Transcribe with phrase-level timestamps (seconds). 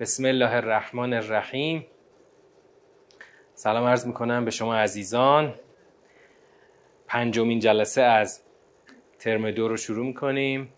[0.00, 1.86] بسم الله الرحمن الرحیم.
[3.54, 5.54] سلام عرض می‌کنم به شما عزیزان.
[7.06, 8.42] پنجمین جلسه از
[9.18, 10.72] ترم دو رو شروع می‌کنیم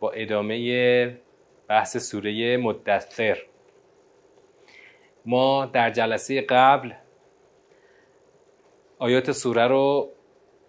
[0.00, 1.20] با ادامه
[1.68, 3.38] بحث سوره مدثر.
[5.26, 6.92] ما در جلسه قبل
[8.98, 10.12] آیات سوره رو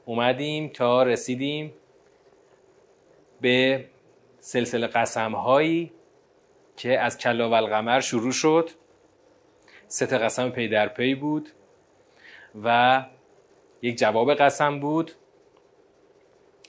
[0.06, 1.74] اومدیم تا رسیدیم
[3.42, 3.86] به
[4.40, 5.92] سلسله قسم هایی
[6.80, 8.70] که از کلا و القمر شروع شد.
[9.88, 11.50] سه قسم پی در پی بود
[12.64, 13.04] و
[13.82, 15.12] یک جواب قسم بود.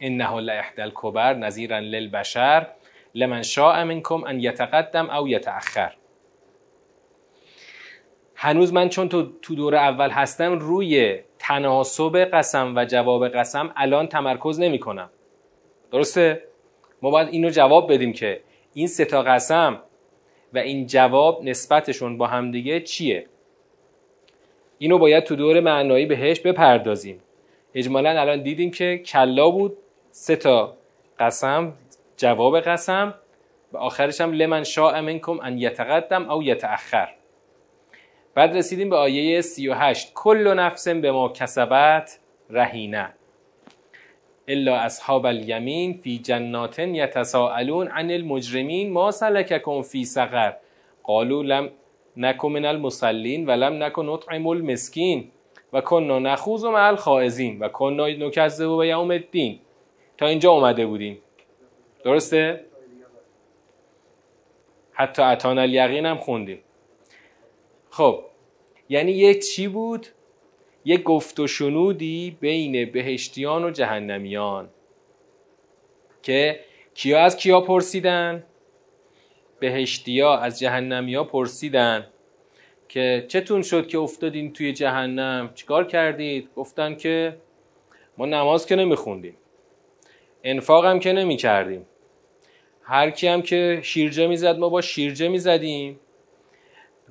[0.01, 2.67] انه لاحد الکبر نظیرا للبشر
[3.15, 5.95] لمن شاء منکم ان یتقدم او یتأخر.
[8.35, 14.07] هنوز من چون تو تو دور اول هستم روی تناسب قسم و جواب قسم الان
[14.07, 15.11] تمرکز نمی کنم.
[15.93, 16.43] درسته؟
[17.02, 18.43] ما باید اینو جواب بدیم که
[18.74, 19.83] این سه تا قسم
[20.54, 23.26] و این جواب نسبتشون با همدیگه چیه؟
[24.79, 27.20] اینو باید تو دور معنایی بهش بپردازیم.
[27.74, 29.76] اجمالا الان دیدیم که کلا بود
[30.10, 30.76] سه تا
[31.18, 31.73] قسم
[32.16, 33.15] جواب قسم
[33.73, 37.09] و آخرش هم لمن شاء منکم ان یتقدم او یتأخر.
[38.34, 42.18] بعد رسیدیم به آیه 38 کل نفس به ما کسبت
[42.51, 43.12] رهینه.
[44.52, 50.52] الا اصحاب الیمین فی جنات یتساءلون عن المجرمین ما سلککم فی سقر.
[51.02, 51.70] قالوا لم
[52.16, 55.30] نکن من المصلین و لم نطعم المسکین
[55.73, 59.59] و کنا نخوض مع الخائزین و کنا نکذب به یوم الدین.
[60.18, 61.18] تا اینجا اومده بودیم.
[62.04, 62.65] درسته؟
[64.93, 66.59] حتی اتان الیقین هم خوندیم.
[67.91, 68.21] خب
[68.88, 70.06] یعنی یک چی بود؟
[70.84, 74.69] یک گفت و شنودی بین بهشتیان و جهنمیان.
[76.23, 76.61] که
[76.95, 78.45] کیا از کیا پرسیدن؟
[79.61, 82.07] بهشتیا از جهنمیا پرسیدن.
[82.89, 87.37] که چتون شد که افتادین توی جهنم؟ چیکار کردید؟ گفتن که
[88.19, 89.37] ما نماز که نمیخوندیم.
[90.45, 91.87] انفاق هم که نمی کردیم
[92.83, 96.01] هر کی هم که شیرجه می‌زد ما با شیرجه می‌زدیم.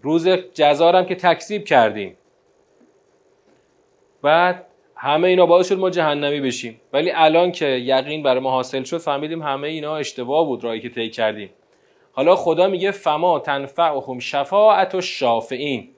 [0.02, 2.18] روز جزارم که تکذیب کردیم.
[4.22, 4.66] بعد
[4.96, 6.82] همه اینا باعث شد ما جهنمی بشیم.
[6.94, 10.90] ولی الان که یقین برای ما حاصل شد فهمیدیم همه اینا اشتباه بود رایی که
[10.90, 11.50] طی کردیم.
[12.12, 15.90] حالا خدا میگه فما تنفعهم شفاعت و شافعین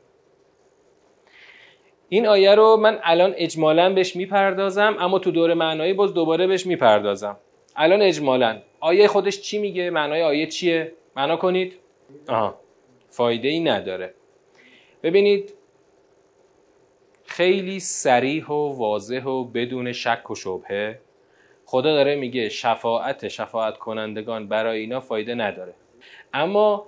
[2.09, 6.65] این آیه رو من الان اجمالا بهش می‌پردازم اما تو دور معنایی باز دوباره بهش
[6.65, 7.37] می‌پردازم.
[7.75, 8.61] الان اجمالا.
[8.79, 11.77] آیه خودش چی میگه؟ معنای آیه چیه؟ معنا کنید.
[12.27, 12.55] آها.
[13.09, 14.13] فایده ای نداره.
[15.03, 15.53] ببینید
[17.31, 21.01] خیلی سریح و واضح و بدون شک و شبهه.
[21.65, 25.73] خدا داره میگه شفاعت شفاعت کنندگان برای اینا فایده نداره.
[26.33, 26.87] اما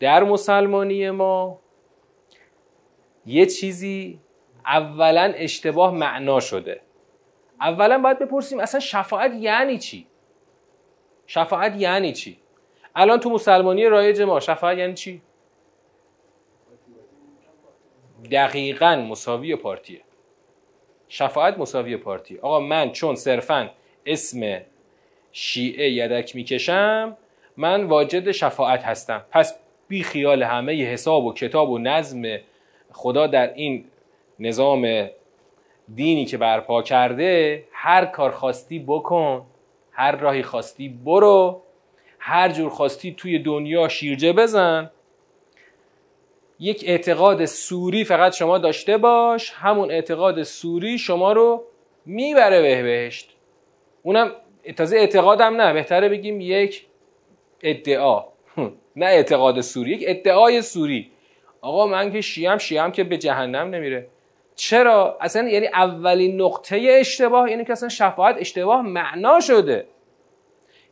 [0.00, 1.60] در مسلمانی ما
[3.26, 4.20] یه چیزی
[4.66, 6.80] اولا اشتباه معنا شده.
[7.60, 10.06] اولا باید بپرسیم اصلا شفاعت یعنی چی؟
[11.26, 12.40] شفاعت یعنی چی؟
[12.96, 15.22] الان تو مسلمانی رایج ما شفاعت یعنی چی؟
[18.30, 20.00] دقیقا مساوی پارتیه.
[21.08, 23.70] شفاعت مساوی پارتی آقا من چون صرفا
[24.06, 24.60] اسم
[25.32, 27.16] شیعه یدک می‌کشم
[27.56, 29.24] من واجد شفاعت هستم.
[29.30, 29.54] پس
[29.88, 32.22] بی خیال همه حساب و کتاب و نظم
[32.92, 33.84] خدا در این
[34.38, 35.08] نظام
[35.94, 39.46] دینی که برپا کرده هر کار خواستی بکن
[39.92, 41.62] هر راهی خواستی برو
[42.18, 44.90] هر جور خواستی توی دنیا شیرجه بزن.
[46.60, 51.64] یک اعتقاد سوری فقط شما داشته باش همون اعتقاد سوری شما رو
[52.06, 53.36] می‌بره به بهشت.
[54.02, 54.32] اونم
[54.76, 56.86] تازه اعتقادم نه بهتره بگیم یک
[57.62, 58.24] ادعا.
[58.96, 61.10] نه اعتقاد سوری یک ادعای سوری.
[61.60, 64.06] آقا من که شیعم شیعم که به جهنم نمیره.
[64.54, 69.86] چرا؟ اصلا یعنی اولین نقطه اشتباه یعنی که اصلا شفاعت اشتباه معنا شده.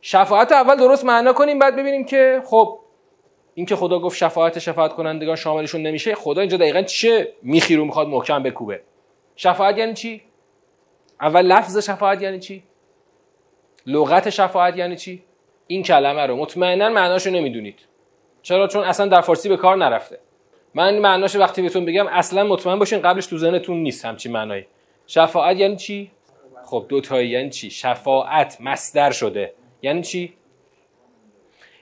[0.01, 2.79] شفاعت اول درست معنا کنیم بعد ببینیم که خب
[3.59, 7.85] این که خدا گفت شفاعت شفاعت کنندگان شاملشون نمیشه خدا اینجا دقیقا چه میخی رو
[7.85, 8.81] می‌خواد محکم بکوبه؟
[9.35, 10.21] شفاعت یعنی چی؟
[11.21, 12.63] اول لفظ شفاعت یعنی چی؟
[13.85, 15.23] لغت شفاعت یعنی چی؟
[15.67, 16.35] این کلمه رو.
[16.35, 17.79] مطمئنا معناشو نمی‌دونید.
[18.41, 20.19] چرا؟ چون اصلا در فارسی به کار نرفته.
[20.73, 24.65] من معناش وقتی بهتون بگم اصلا مطمئن باشین قبلش تو ذهنتون نیست همچین معنایی.
[25.07, 26.11] شفاعت یعنی چی؟
[26.65, 27.29] خب دو تایی.
[27.29, 29.53] یعنی چی؟ شفاعت مصدر شده.
[29.81, 30.33] یعنی چی؟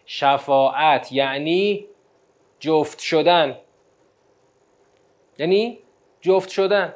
[0.10, 1.88] شفاعت یعنی
[2.60, 3.58] جفت شدن.
[5.38, 5.80] یعنی
[6.22, 6.96] جفت شدن.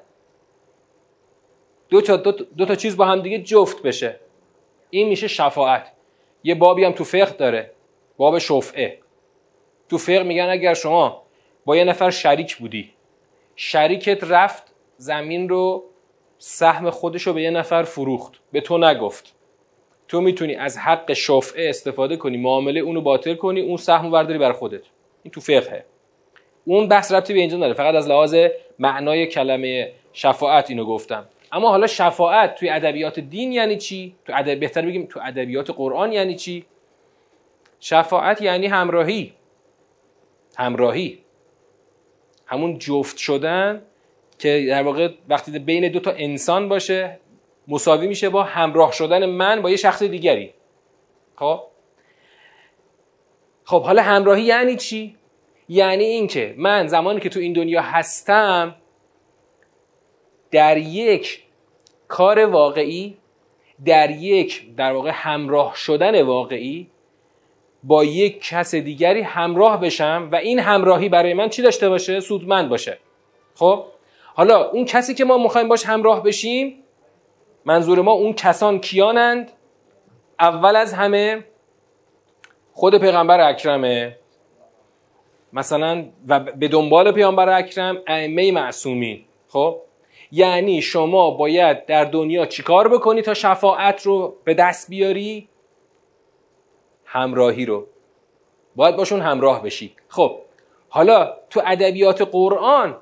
[1.89, 4.19] دو تا, دو, تا چیز با هم دیگه جفت بشه.
[4.89, 5.91] این میشه شفاعت.
[6.43, 7.71] یه بابی هم تو فقه داره.
[8.17, 8.99] باب شفعه.
[9.89, 11.23] تو فقه میگن اگر شما
[11.65, 12.93] با یه نفر شریک بودی
[13.55, 14.63] شریکت رفت
[14.97, 15.83] زمین رو
[16.37, 18.33] سهم خودش رو به یه نفر فروخت.
[18.51, 19.35] به تو نگفت.
[20.11, 24.51] تو می‌تونی از حق شفعه استفاده کنی معامله اونو باطل کنی اون سهم ورداری بر
[24.51, 24.81] خودت.
[25.23, 25.85] این تو فقهه.
[26.65, 28.35] اون بحث ربطی به اینجا نداره فقط از لحاظ
[28.79, 31.25] معنای کلمه شفاعت اینو گفتم.
[31.51, 36.11] اما حالا شفاعت توی ادبیات دین یعنی چی؟ تو ادب بهتر بگیم تو ادبیات قرآن
[36.11, 36.65] یعنی چی؟
[37.79, 39.33] شفاعت یعنی همراهی.
[40.57, 41.19] همراهی.
[42.45, 43.81] همون جفت شدن
[44.39, 47.19] که در واقع وقتی بین دو تا انسان باشه
[47.67, 50.53] مساوی میشه با همراه شدن من با یه شخص دیگری.
[51.35, 51.63] خب؟
[53.63, 55.15] خب حالا همراهی یعنی چی؟
[55.69, 58.75] یعنی اینکه من زمانی که تو این دنیا هستم
[60.51, 61.43] در یک
[62.07, 63.17] کار واقعی
[63.85, 66.87] در یک در واقع همراه شدن واقعی
[67.83, 72.69] با یک کس دیگری همراه بشم و این همراهی برای من چی داشته باشه؟ سودمند
[72.69, 72.97] باشه.
[73.55, 73.85] خب؟
[74.33, 76.83] حالا اون کسی که ما می‌خوایم باش همراه بشیم
[77.65, 79.51] منظور ما اون کسان کیانند؟
[80.39, 81.43] اول از همه
[82.73, 84.17] خود پیغمبر اکرمه.
[85.53, 89.25] مثلا و به دنبال پیامبر اکرم ائمه معصومین.
[89.47, 89.81] خب؟
[90.31, 95.49] یعنی شما باید در دنیا چیکار بکنی تا شفاعت رو به دست بیاری؟
[97.05, 97.87] همراهی رو.
[98.75, 99.95] باید باشون همراه بشی.
[100.07, 100.41] خب
[100.89, 102.97] حالا تو ادبیات قرآن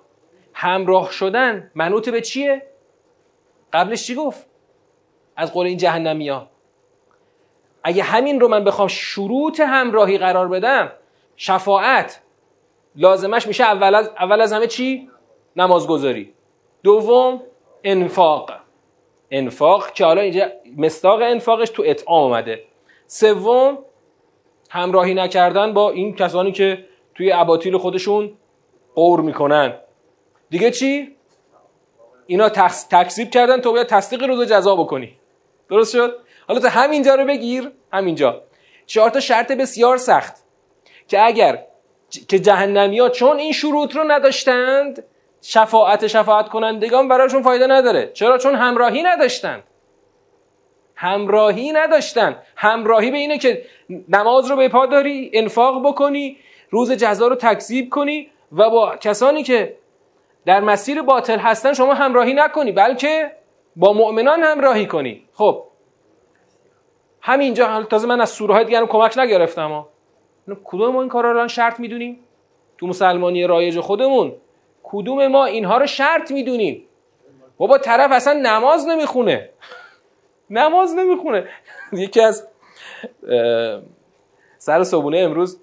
[0.53, 2.61] همراه شدن منوط به چیه؟
[3.73, 4.48] قبلش چی گفت؟
[5.39, 6.47] از قول این جهنمی ها
[7.83, 10.91] اگه همین رو من بخوام شروط همراهی قرار بدم
[11.35, 12.21] شفاعت
[12.95, 15.09] لازمش میشه اول از, اول از همه چی؟
[15.55, 16.33] نمازگذاری.
[16.83, 17.41] دوم
[17.83, 18.51] انفاق.
[19.31, 20.47] انفاق که حالا اینجا
[20.77, 22.63] مستاق انفاقش تو اطعام اومده.
[23.07, 23.77] سوم
[24.69, 28.31] همراهی نکردن با این کسانی که توی اباطیل خودشون
[28.95, 29.73] قور می‌کنن.
[30.49, 31.15] دیگه چی؟
[32.25, 32.49] اینا
[32.89, 35.18] تکذیب کردن تو باید تصدیق روز جزا بکنی.
[35.69, 36.17] درست شد؟
[36.47, 37.71] حالا تا همینجا رو بگیر.
[37.93, 38.43] همینجا.
[38.85, 40.35] چهار تا شرط بسیار سخت
[41.07, 41.63] که اگر
[42.27, 45.03] که جهنمی ها چون این شروط رو نداشتند
[45.41, 48.11] شفاعت شفاعت کنندگان برایشون فایده نداره.
[48.13, 49.63] چرا؟ چون همراهی نداشتند.
[50.95, 53.65] همراهی نداشتن همراهی به اینه که
[54.09, 56.37] نماز رو به پا داری انفاق بکنی
[56.69, 59.75] روز جزا رو تکذیب کنی و با کسانی که
[60.45, 63.31] در مسیر باطل هستن شما همراهی نکنی بلکه
[63.75, 65.28] با مؤمنان همراهی کنی.
[65.39, 65.63] خب.
[67.21, 69.89] همینجا تازه من از سوره های دیگر کمک نگرفتم ها.
[70.63, 72.19] کدوم ما این کارا رو شرط می‌دونیم؟
[72.77, 74.35] تو مسلمانی رایج خودمون.
[74.83, 76.85] کدوم ما اینها رو شرط می‌دونیم؟
[77.57, 79.49] بابا طرف اصلا نماز نمی‌خونه.
[80.49, 81.47] نماز نمی‌خونه.
[81.91, 82.47] یکی از
[84.57, 85.61] سر صبونه امروز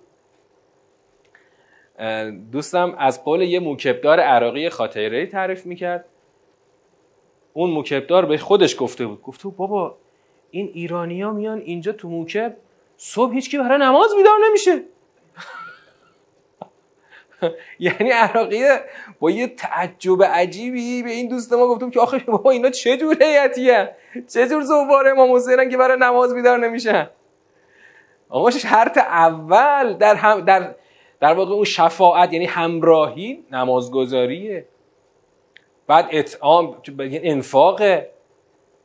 [2.53, 6.05] دوستم از قول یه موکبدار عراقی خاطره تعریف می‌کرد.
[7.57, 9.23] اون موکبدار به خودش گفته بود.
[9.23, 9.97] گفته بابا
[10.51, 12.57] این ایرانیا میان اینجا تو موکب
[12.97, 14.83] صبح هیچکی برای نماز بیدار نمیشه.
[17.79, 18.81] یعنی عراقیه
[19.21, 23.23] با یه تعجب عجیبی به این دوست ما گفتم که آخه بابا اینا چه جور
[23.23, 23.97] هیئتیه
[24.33, 27.11] چه جور زوار امام حسینن که برای نماز بیدار نمیشن؟
[28.29, 30.75] آقا شرط اول در هم در
[31.21, 34.67] در واقع اون شفاعت یعنی همراهی نمازگذاریه
[35.87, 37.83] بعد اطعام انفاق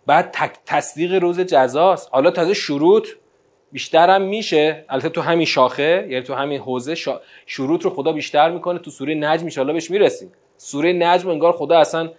[0.06, 2.10] بعد تصدیق روز جزاست.
[2.12, 3.08] حالا تازه شروط
[3.72, 4.86] بیشترم میشه.
[4.90, 6.96] البته تو همین شاخه یعنی تو همین حوزه
[7.46, 8.80] شروط رو خدا بیشتر می‌کنه.
[8.80, 10.32] تو سوره نجم ان بهش می‌رسیم.
[10.58, 12.12] سوره نجم انگار خدا اصلا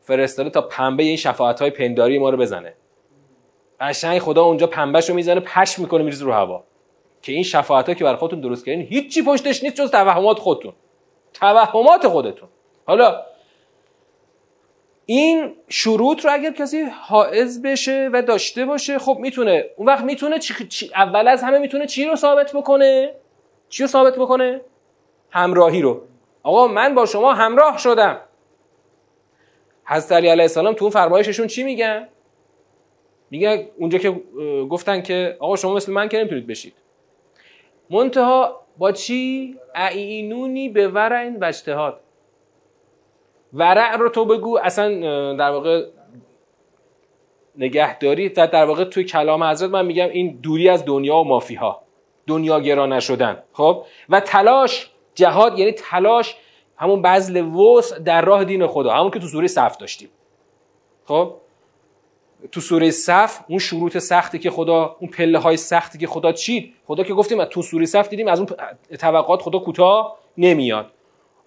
[0.00, 2.74] فرستاده تا پنبه این شفاعت های پنداری ما رو بزنه.
[3.80, 6.64] قشنگ خدا اونجا پنبهش رو می‌زنه پش می‌کنه میریزه رو هوا.
[7.22, 10.72] که این شفاعت که برای خودتون درست کردین هیچی پشتش نیست جز توهمات خودتون.
[11.32, 12.48] توهمات خودتون.
[12.86, 13.22] حالا
[15.10, 20.38] این شروط رو اگر کسی حائز بشه و داشته باشه خب می‌تونه اون وقت می‌تونه
[20.38, 20.90] چی...
[20.94, 23.14] اول از همه می‌تونه چی رو ثابت بکنه؟
[23.68, 24.60] چی رو ثابت بکنه؟
[25.30, 26.02] همراهی رو.
[26.42, 28.20] آقا من با شما همراه شدم.
[29.84, 32.08] حضرت علی علیه السلام تو اون فرمایششون چی میگن؟
[33.30, 34.10] میگه اونجا که
[34.70, 36.74] گفتن که آقا شما مثل من که نمی‌تونید بشید.
[37.90, 42.00] منتها با چی؟ اعینونی به ورع و اجتهاد
[43.52, 44.88] ورع رو تو بگو اصلا
[45.34, 45.86] در واقع
[47.56, 48.28] نگهداری.
[48.28, 51.82] در واقع توی کلام حضرت من میگم این دوری از دنیا و مافی ها
[52.26, 53.42] دنیا گرا نشدن.
[53.52, 56.36] خب؟ و تلاش جهاد یعنی تلاش
[56.76, 60.08] همون بذل وس در راه دین خدا همون که تو سوره صف داشتیم.
[61.04, 61.34] خب؟
[62.52, 66.74] تو سوره صف اون شروط سختی که خدا اون پله های سختی که خدا چید
[66.86, 68.48] خدا که گفتیم تو سوره صف دیدیم از اون
[68.98, 70.86] توقعات خدا کوتاه نمیاد.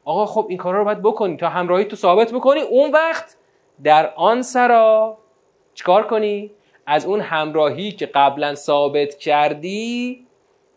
[0.05, 2.62] آقا خب این کارا رو باید بکنی تا همراهی تو ثابت بکنی.
[2.62, 3.36] اون وقت
[3.83, 5.17] در آن سرا
[5.74, 6.51] چیکار کنی؟
[6.86, 10.25] از اون همراهی که قبلا ثابت کردی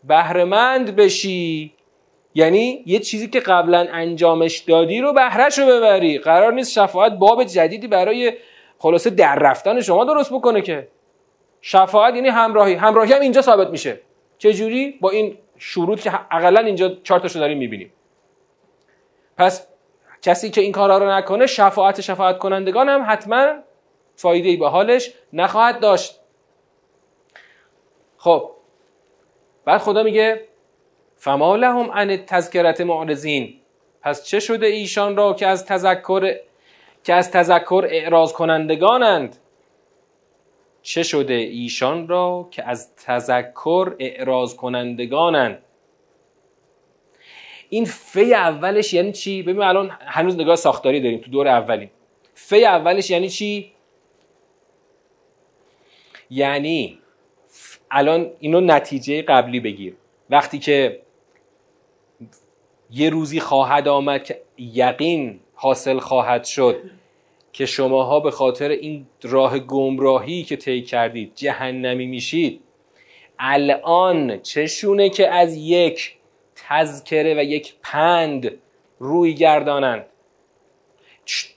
[0.03, 1.73] بهرهمند بشی.
[2.35, 6.17] یعنی یه چیزی که قبلا انجامش دادی رو بهرهش رو ببری.
[6.17, 8.33] قرار نیست شفاعت باب جدیدی برای
[8.79, 10.87] خلاصه در رفتن شما درست بکنه که.
[11.61, 12.73] شفاعت یعنی همراهی.
[12.73, 13.99] همراهی هم اینجا ثابت میشه.
[14.37, 17.93] چه جوری با این شروط که اقلا اینجا چهار تاشو داریم می‌بینیم.
[19.37, 19.67] پس
[20.21, 23.53] کسی که این کارا رو نکنه شفاعت شفاعت کنندگان هم حتما
[24.15, 26.19] فایده ای به حالش نخواهد داشت.
[28.17, 28.51] خب
[29.65, 30.47] بعد خدا میگه
[31.15, 33.53] فما لهم عن تذکرت معرضین.
[34.01, 36.35] پس چه شده ایشان را که از تذکر
[37.03, 39.37] که از تذکر اعراض کنندگانند؟
[40.81, 45.63] چه شده ایشان را که از تذکر اعراض کنندگانند؟
[47.69, 51.91] این فی اولش یعنی چی؟ ببین الان هنوز نگاه ساختاری داریم تو دور اولیم.
[52.33, 53.71] فی اولش یعنی چی؟
[56.29, 56.99] یعنی
[57.91, 59.95] الان اینو نتیجه قبلی بگیر.
[60.29, 61.01] وقتی که
[62.91, 66.81] یه روزی خواهد آمد که یقین حاصل خواهد شد
[67.53, 72.61] که شماها به خاطر این راه گمراهی که طی کردید جهنمی میشید
[73.39, 76.16] الان چشونه که از یک
[76.69, 78.51] تذکره و یک پند
[78.99, 80.05] روی گردانند.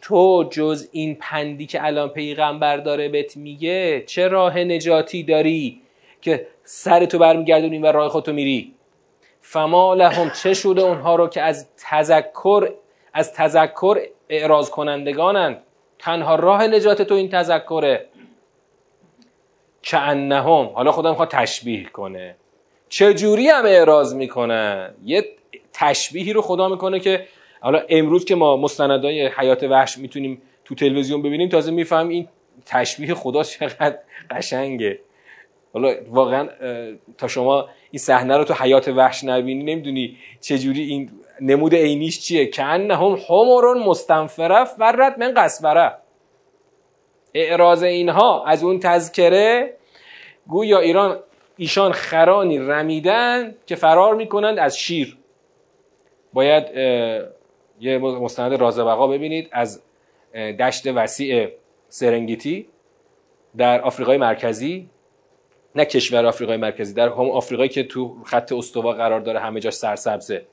[0.02, 5.80] تو جز این پندی که الان پیغمبر داره بهت میگه چه راه نجاتی داری
[6.21, 8.75] که سر تو برمیگردونی و راه خودتو میری؟
[9.40, 12.73] فما لهم چه شده اونها رو که از تذکر
[13.14, 15.62] از تذکر اعراض کنندگانند؟
[15.99, 18.07] تنها راه نجات تو این تذکره.
[19.83, 22.37] که انهم حالا خدا می‌خواد تشبیه کنه.
[22.90, 25.25] چجوری هم اعراض می‌کنن؟ یه
[25.73, 27.26] تشبیهی رو خدا می‌کنه که
[27.61, 32.28] حالا امروز که ما مستندای حیات وحش می‌تونیم تو تلویزیون ببینیم تازه میفهم این
[32.66, 33.99] تشبیه خدا چقدر
[34.30, 34.99] قشنگه.
[35.73, 36.49] حالا واقعا
[37.18, 42.47] تا شما این صحنه رو تو حیات وحش نبینی نمی‌دونی چجوری این نمود عینیش چیه.
[42.47, 42.92] که هم
[43.28, 45.92] حمرون مستنفره فرت من قصبره
[47.35, 49.75] اعراض اینها از اون تذکره
[50.47, 51.18] گویا ایران
[51.61, 55.19] ایشان خرانی رمیدن که فرار می‌کنند از شیر.
[56.33, 56.64] باید
[57.81, 59.83] یه مستند رازبقا ببینید از
[60.35, 61.49] دشت وسیع
[61.88, 62.67] سرنگیتی
[63.57, 64.88] در آفریقای مرکزی.
[65.75, 69.75] نه کشور آفریقای مرکزی در هم آفریقایی که تو خط استوا قرار داره همه جاش
[69.75, 70.47] سرسبزه.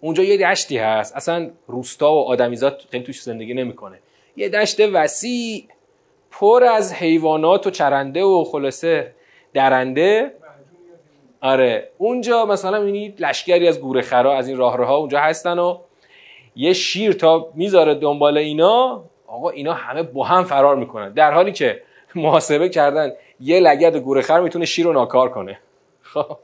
[0.00, 1.16] اونجا یه دشتی هست.
[1.16, 3.98] اصلا روستا و آدمیزاد خیلی توش زندگی نمی‌کنه.
[4.36, 5.64] یه دشت وسیع
[6.30, 9.14] پر از حیوانات و چرنده و خلاصه
[9.54, 10.32] درنده.
[11.46, 11.88] آره.
[11.98, 15.78] اونجا مثلا می‌بینید لشکری از گوره خرا از این راهروها اونجا هستن و
[16.56, 21.12] یه شیر تا می‌ذاره دنبال اینا آقا اینا همه با هم فرار می‌کنن.
[21.12, 21.82] در حالی که
[22.14, 25.58] محاسبه کردن یه لگد گوره خر می‌تونه شیر رو ناکار کنه.
[26.02, 26.38] خب.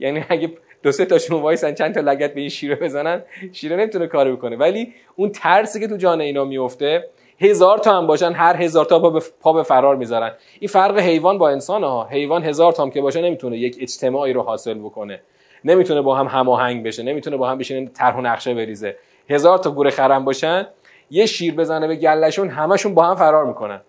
[0.00, 3.22] یعنی اگه دو سه تاشون وایسن چند تا لگد به این شیر بزنن
[3.52, 4.56] شیر نمی‌تونه کاری بکنه.
[4.56, 7.08] ولی اون ترسی که تو جان اینا میفته
[7.40, 10.32] هزار تا هم باشن هر هزار تا پا به, پا به فرار می‌ذارن.
[10.60, 14.32] این فرق حیوان با انسان ها حیوان هزار تا هم که باشه نمی‌تونه یک اجتماعی
[14.32, 15.20] رو حاصل بکنه.
[15.64, 18.96] نمی‌تونه با هم هماهنگ بشه نمی‌تونه با هم بشینه طرح و نقشه بریزه.
[19.30, 20.66] هزار تا گوره خرم باشن
[21.10, 23.80] یه شیر بزنه به گلشون همشون با هم فرار می‌کنن.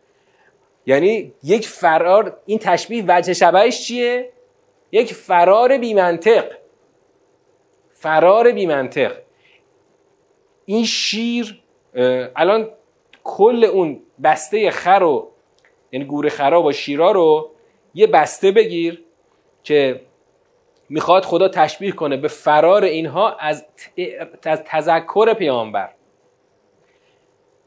[0.86, 4.30] یعنی یک فرار این تشبیه وجه شبهش چیه؟
[4.92, 6.46] یک فرار بی منطق
[7.94, 9.12] فرار بی منطق
[10.66, 11.62] این شیر
[12.36, 12.70] الان
[13.30, 15.28] کل اون بسته خر و
[15.92, 17.50] یعنی گور خرا با شیرا رو
[17.94, 19.04] یه بسته بگیر
[19.64, 20.02] که
[20.90, 23.66] می‌خواد خدا تشبیه کنه به فرار اینها از,
[24.44, 25.90] از تذکر پیامبر.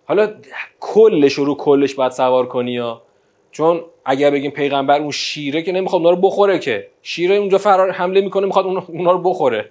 [0.04, 0.35] حالا
[0.81, 3.02] کلش رو کلش باید سوار کنی یا؟
[3.50, 6.88] چون اگر بگیم پیغمبر اون شیره که نمی‌خواد اونا رو بخوره که.
[7.02, 9.71] شیره اونجا فرار حمله می‌کنه می‌خواد اونا رو بخوره.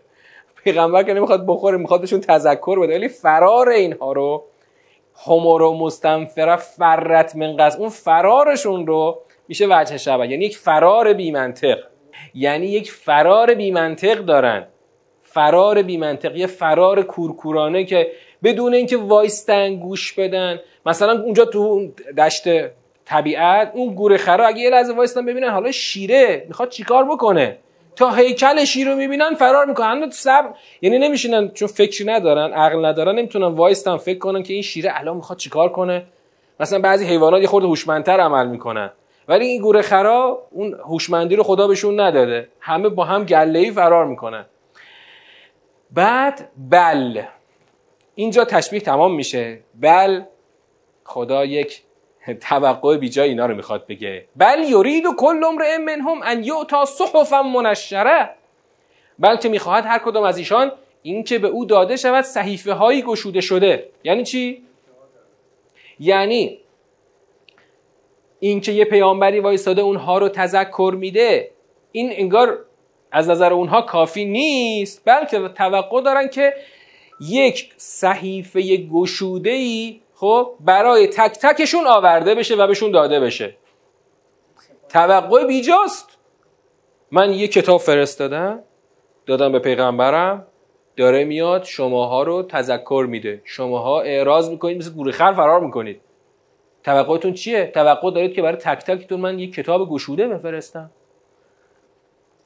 [0.64, 2.96] پیغمبر که نمی‌خواد بخوره می‌خواد بهشون تذکر بده.
[2.96, 4.44] ولی فرار اینها رو
[5.28, 10.28] همور و مستنفره فرت من قصد اون فرارشون رو میشه وجه شبه.
[10.28, 11.78] یعنی یک فرار بیمنطق.
[12.34, 14.68] یعنی یک فرار بیمنطق دارن.
[15.24, 16.36] فرار بیمنطق.
[16.36, 18.12] یه فرار کورکورانه که
[18.44, 20.60] بدون اینکه وایستن گوش بدن.
[20.86, 21.88] مثلا اونجا تو
[22.18, 22.44] دشت
[23.06, 26.46] طبیعت اون گوره خرا اگه یه لحظه وایستن ببینن حالا شیره.
[26.48, 27.58] می‌خواد چیکار بکنه؟
[27.96, 30.10] تا هیکل شیر رو می‌بینن فرار می‌کنن.
[30.10, 34.92] سب یعنی نمیشینن چون فکری ندارن عقل ندارن نمی‌تونن وایستن فکر کنن که این شیره
[34.94, 36.06] الان می‌خواد چیکار کنه.
[36.60, 38.92] مثلا بعضی حیوانات یه خورده هوشمندتر عمل می‌کنن.
[39.28, 42.48] ولی این گوره خرا اون هوشمندی رو خدا بهشون نداده.
[42.60, 44.46] همه با هم گله فرار می‌کنن.
[45.92, 47.22] بعد بل.
[48.16, 49.60] اینجا تشبیه تمام میشه.
[49.82, 50.22] بل
[51.04, 51.82] خدا یک
[52.50, 54.26] توقع بیجای اینا رو می‌خواد بگه.
[54.36, 58.30] بل یرید و کل امرئ منهم ان یعطا صحفا منشره
[59.20, 63.90] بلکه می‌خواهد هر کدام از ایشان اینکه به او داده شود صحیفه هایی گشوده شده.
[64.04, 64.64] یعنی چی؟
[66.00, 66.58] یعنی
[68.40, 71.52] اینکه یه پیامبری وایستاده اونها رو تذکر میده
[71.92, 72.66] این انگار
[73.12, 76.54] از نظر اونها کافی نیست بلکه توقع دارن که
[77.30, 83.56] یک صحیفه گشوده ای خب برای تک تکشون آورده بشه و بهشون داده بشه.
[84.90, 86.18] توقع بیجاست.
[87.12, 88.64] من یه کتاب فرستادم
[89.26, 90.48] دادم به پیغمبرم
[90.96, 93.42] داره میاد شماها رو تذکر میده.
[93.46, 96.02] شماها اعراض می‌کنید مثل گوره خر فرار می‌کنید.
[96.84, 100.92] توقعتون چیه؟ توقع دارید که برای تک تکتون من یک کتاب گشوده بفرستم.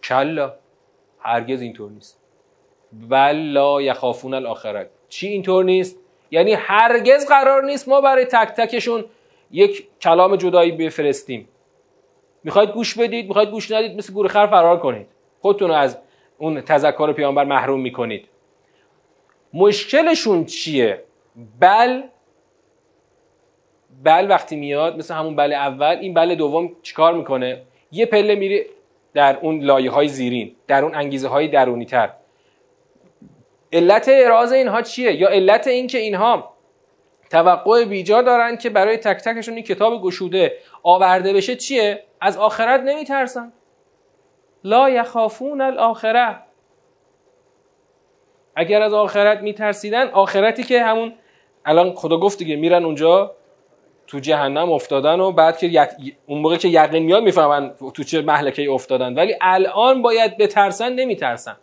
[0.04, 0.54] کلا.
[1.20, 2.20] هرگز اینطور نیست.
[3.10, 4.90] بلا یخافون الاخرت.
[5.10, 9.06] چی اینطور نیست؟ یعنی هرگز قرار نیست ما برای تک تکشون
[9.52, 11.48] یک کلام جدایی بفرستیم.
[12.44, 15.08] می‌خواید گوش بدید می‌خواید گوش ندید مثل گوره خر فرار کنید.
[15.42, 15.98] خودتون از
[16.38, 18.28] اون تذکر پیامبر محروم می‌کنید.
[19.54, 21.04] مشکلشون چیه؟
[21.60, 22.02] بل
[24.04, 28.66] بل وقتی میاد مثل همون بل اول این بل دوم چیکار می‌کنه؟ یه پله میره
[29.14, 32.10] در اون لایه های زیرین در اون انگیزه های درونی تر
[33.76, 36.54] علت اعراض اینها چیه؟ یا علت این که اینها
[37.30, 42.82] توقع بیجا دارن که برای تک تکشون این کتاب گشوده آورده بشه چیه؟ از آخرت
[42.82, 43.54] نمیترسن.
[44.64, 46.40] لا یخافون الاخره
[48.56, 51.14] اگر از آخرت میترسیدن آخرتی که همون
[51.66, 53.36] الان خدا گفت دیگه میرن اونجا
[54.08, 55.88] تو جهنم افتادن و بعد که
[56.26, 59.14] اون موقع که یقین میاد می‌فهمن تو چه محلکه افتادن.
[59.14, 61.58] ولی الان باید بترسن نمیترسن.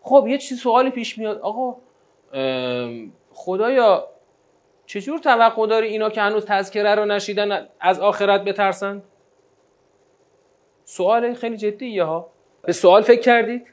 [0.00, 1.38] خب یه چیز سوالی پیش میاد.
[1.38, 1.76] آقا
[3.32, 4.08] خدایا
[4.86, 9.02] چجور توقع داری اینا که هنوز تذکره رو نشیدن از آخرت بترسن؟
[10.84, 12.30] سوال خیلی جدیه ها.
[12.62, 13.66] به سوال فکر کردید؟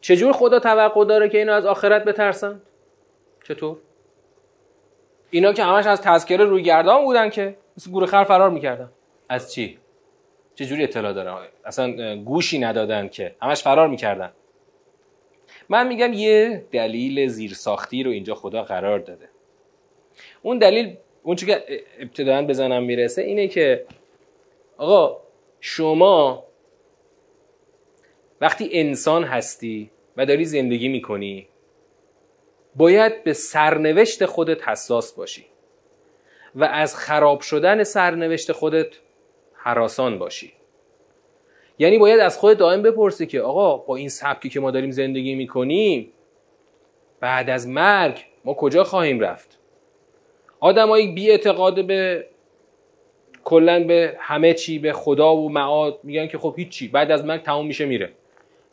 [0.00, 2.62] چجور خدا توقع داره که اینا از آخرت بترسن؟
[3.44, 3.76] چطور؟
[5.30, 8.90] اینا که همش از تذکره روی گردان بودن که مثل گوره خر فرار می‌کردن.
[9.28, 9.78] از چی؟
[10.54, 14.32] چجوری اطلاع دارن؟ اصلا گوشی ندادن که همش فرار می‌کردن.
[15.72, 19.28] من میگم یه دلیل زیرساختی رو اینجا خدا قرار داده.
[20.42, 21.64] اون دلیل اون که
[21.98, 23.86] ابتداعا بزنم می‌رسه اینه که
[24.76, 25.20] آقا
[25.60, 26.44] شما
[28.40, 31.48] وقتی انسان هستی و داری زندگی می‌کنی
[32.76, 35.46] باید به سرنوشت خودت حساس باشی
[36.54, 38.88] و از خراب شدن سرنوشت خودت
[39.54, 40.52] حراسان باشی.
[41.78, 45.34] یعنی باید از خودت دائم بپرسی که آقا با این سبکی که ما داریم زندگی
[45.34, 46.12] می‌کنیم
[47.20, 49.58] بعد از مرگ ما کجا خواهیم رفت؟
[50.60, 52.26] آدمایی بی اعتقاد به
[53.44, 57.42] کلا به همه چی به خدا و معاد میگن که خب هیچی بعد از مرگ
[57.42, 58.10] تمام میشه میره.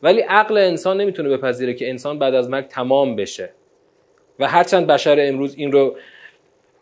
[0.02, 3.52] ولی عقل انسان نمی‌تونه بپذیره که انسان بعد از مرگ تمام بشه.
[4.38, 5.96] و هرچند بشر امروز این رو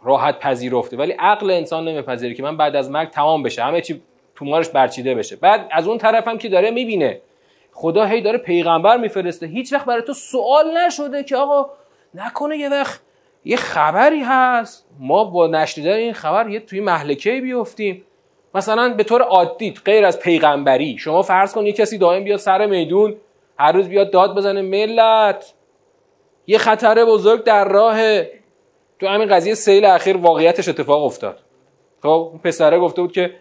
[0.02, 0.96] راحت پذیرفته.
[0.96, 3.62] ولی عقل انسان نمیپذیره که من بعد از مرگ تمام بشه.
[3.62, 4.02] همه چی
[4.38, 5.36] تومارش برچیده بشه.
[5.36, 7.20] بعد از اون طرف هم که داره می‌بینه
[7.72, 9.46] خدا هی داره پیغمبر میفرسته.
[9.46, 11.70] هیچ وقت برای تو سوال نشده که آقا
[12.14, 13.00] نکنه یه وقت
[13.44, 14.86] یه خبری هست.
[14.98, 18.04] ما با نشنیدن این خبر یه توی محلکه بیفتیم؟
[18.54, 20.98] مثلا به طور عادی غیر از پیغمبری.
[20.98, 23.16] شما فرض کن یه کسی دائم بیاد سر میدون
[23.58, 25.54] هر روز بیاد داد بزنه ملت.
[26.46, 28.22] یه خطر بزرگ در راه
[29.00, 31.40] تو همین قضیه سیل اخیر واقعیتش اتفاق افتاد.
[32.02, 33.34] خب اون پسره گفته بود که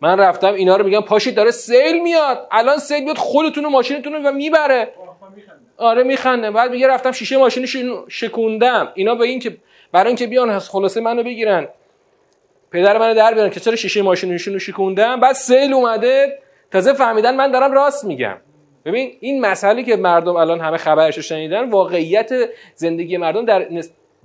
[0.00, 2.46] من رفتم اینا رو میگم پاشید داره سیل میاد.
[2.50, 4.88] الان سیل میاد خودتون و ماشینتون و می‌بره.
[5.76, 7.66] آره میخنده بعد میگه رفتم شیشه ماشین
[8.08, 8.92] شکوندم.
[8.94, 9.56] اینا به این که
[9.92, 11.68] برای اینکه بیان خلاصه منو بگیرن.
[12.70, 16.38] پدر منو در بیارن که چرا شیشه ماشینشون رو شکوندم؟ بعد سیل اومده.
[16.72, 18.36] تازه فهمیدن من دارم راست میگم.
[18.84, 22.30] ببین این مسئله که مردم الان همه خبرش شنیدن واقعیت
[22.74, 23.66] زندگی مردم در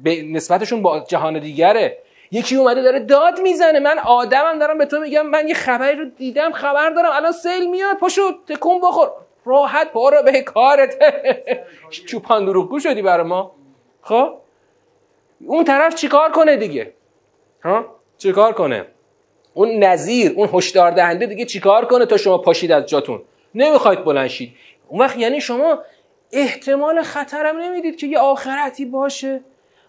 [0.05, 1.97] نسبتشون با جهان دیگره.
[2.31, 3.79] یکی اومده داره داد می‌زنه.
[3.79, 7.11] من آدمم دارم به تو میگم من یه خبری رو دیدم خبر دارم.
[7.13, 7.97] الان سیل میاد.
[7.97, 9.11] پاشو تکون بخور.
[9.45, 10.95] راحت برو به کارت.
[12.09, 13.51] چوپان دروغگو شدی برای ما.
[14.01, 14.33] خب؟
[15.45, 16.93] اون طرف چیکار کنه دیگه؟
[17.63, 17.85] ها؟
[18.17, 18.85] چیکار کنه؟
[19.53, 23.21] اون نظیر اون هشدار دهنده دیگه چیکار کنه تا شما پاشید از جاتون؟
[23.55, 24.53] نمی‌خواید بلنشید
[24.87, 25.79] اون وقت یعنی شما
[26.31, 29.41] احتمال خطرم نمی‌دید که یه آخرتی باشه.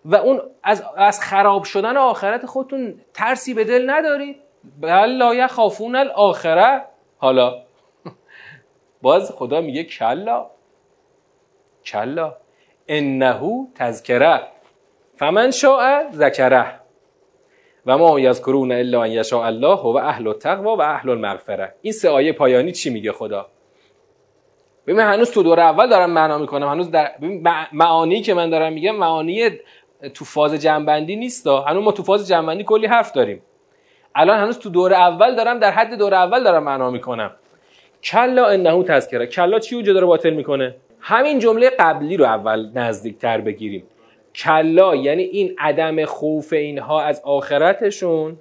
[0.05, 4.37] و اون از, از خراب شدن آخرت خودتون ترسی به دل ندارید
[4.81, 6.85] بل لا یخافون الاخره
[7.19, 7.63] حالا.
[9.03, 10.47] باز خدا میگه کلا.
[11.85, 12.37] کلا.
[12.89, 14.41] انه تذکره.
[15.17, 16.81] فمن شاء ذکره.
[17.87, 21.75] و ما یذکرون الا ان یشاء الله و اهل التقوا و اهل المغفره.
[21.83, 23.47] این سه آیه پایانی چی میگه خدا؟
[24.87, 26.69] ببین هنوز تو دور اول دارم معنا می‌کنم.
[26.69, 27.13] هنوز در
[27.73, 29.51] معانی که من دارم میگم معانی
[30.09, 33.43] تو فاز جنبندی نیست هنوز ما تو فاز جنبندی کلی حرف داریم.
[34.15, 37.31] الان هنوز تو دور اول دارم در حد دور اول دارم معنا می‌کنم.
[38.03, 39.27] کلا انه تذکره.
[39.27, 43.87] کلا چی وجود داره باطل می‌کنه؟ همین جمله قبلی رو اول نزدیکتر بگیریم.
[44.35, 48.39] کلا یعنی این عدم خوف اینها از آخرتشون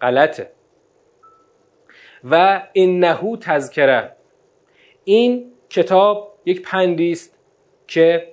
[0.00, 0.50] غلطه.
[2.30, 4.12] و انه تذکره.
[5.04, 7.38] این کتاب یک پندی است
[7.86, 8.31] که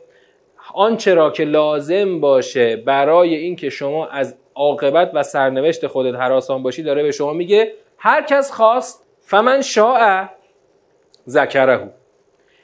[0.73, 6.83] آنچه را که لازم باشه برای اینکه شما از عاقبت و سرنوشت خودت حراسان باشی
[6.83, 10.25] داره به شما میگه هر کس خواست فمن شاء
[11.27, 11.87] ذکرهو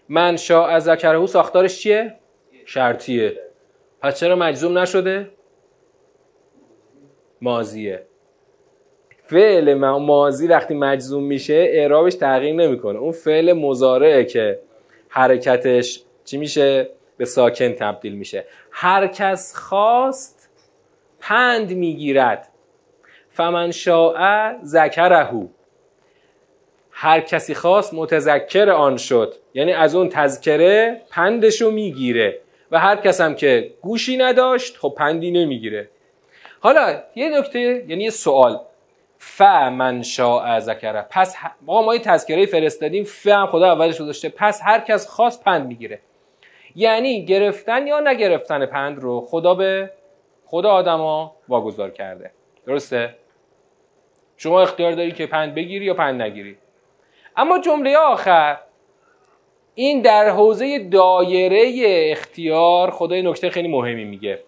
[0.09, 2.15] من شاء ذکرهو ساختارش چیه؟
[2.65, 3.39] شرطیه.
[4.01, 5.31] پس چرا مجزوم نشده؟
[7.41, 8.05] مازیه
[9.23, 12.99] فعل مازی وقتی مجزوم میشه اعرابش تغییر نمی‌کنه.
[12.99, 14.59] اون فعل مزارعه که
[15.09, 18.45] حرکتش چی میشه؟ به ساکن تبدیل میشه.
[18.71, 20.49] هر کس خواست
[21.19, 22.47] پند می‌گیرد.
[23.29, 25.47] فمن شاء ذکرهو
[26.91, 29.35] هر کسی خواست متذکر آن شد.
[29.53, 32.41] یعنی از اون تذکره پندشو می‌گیره.
[32.71, 35.89] و هر کس هم که گوشی نداشت خب پندی نمی‌گیره.
[36.59, 38.59] حالا یه نکته یعنی یه سوال.
[39.17, 41.05] ف من شاء ذکره.
[41.09, 44.29] پس ما ما یه تذکره فرستادیم ف هم خدا اولش گذاشته.
[44.29, 45.99] پس هر کس خواست پند می‌گیره.
[46.75, 49.91] یعنی گرفتن یا نگرفتن پند رو خدا به
[50.45, 52.31] خدا آدما واگذار کرده.
[52.67, 53.15] درسته؟
[54.37, 56.57] شما اختیار داری که پند بگیری یا پند نگیری؟
[57.37, 58.57] اما جمله آخر
[59.75, 61.73] این در حوزه دایره
[62.11, 64.39] اختیار خدای نکته خیلی مهمی میگه.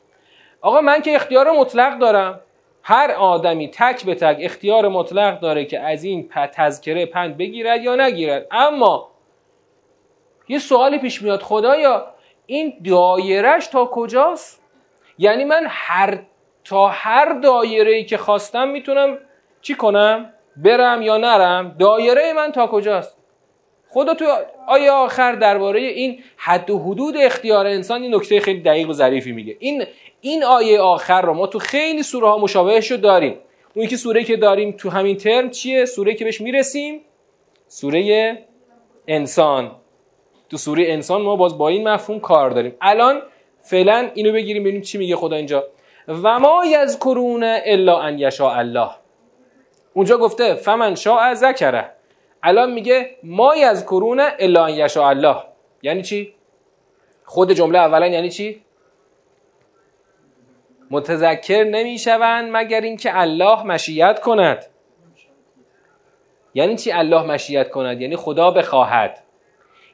[0.61, 2.39] آقا من که اختیار مطلق دارم
[2.83, 7.95] هر آدمی تک به تک اختیار مطلق داره که از این تذکره پند بگیرد یا
[7.95, 8.47] نگیرد.
[8.51, 9.11] اما
[10.47, 12.05] یه سوالی پیش میاد خدایا
[12.47, 14.62] این دایرهش تا کجاست؟
[15.17, 16.19] یعنی من هر
[16.63, 19.17] تا هر دایره ای که خواستم می‌تونم
[19.62, 23.17] چی کنم؟ برم یا نرم؟ دایره من تا کجاست؟
[23.89, 24.25] خدا تو
[24.67, 29.31] آیه آخر درباره این حد و حدود اختیار انسان این نکته خیلی دقیق و ظریفی
[29.31, 29.57] میگه.
[29.60, 29.83] این
[30.21, 33.39] این آیه آخر رو ما تو خیلی سوره ها مشابهش رو داریم.
[33.75, 37.01] اون که سوره که داریم تو همین ترم چیه؟ سوره که بهش می‌رسیم؟
[37.67, 38.38] سوره
[39.07, 39.71] انسان.
[40.49, 42.75] تو سوره انسان ما باز با این مفهوم کار داریم.
[42.81, 43.21] الان
[43.62, 45.63] فعلا اینو بگیریم ببینیم چی میگه خدا اینجا.
[46.07, 48.89] و ما یذکرون الا ان یشاء الله.
[49.93, 51.91] اونجا گفته فمن شاء ذکره.
[52.43, 55.36] الان میگه ما یذکرون الا ان یشاء الله.
[55.81, 56.33] یعنی چی؟
[57.25, 58.62] خود جمله اولا یعنی چی؟
[60.91, 64.65] متذکر نمی‌شوند مگر اینکه الله مشیت کند.
[66.53, 69.26] یعنی چی الله مشیت کند؟ یعنی خدا بخواهد.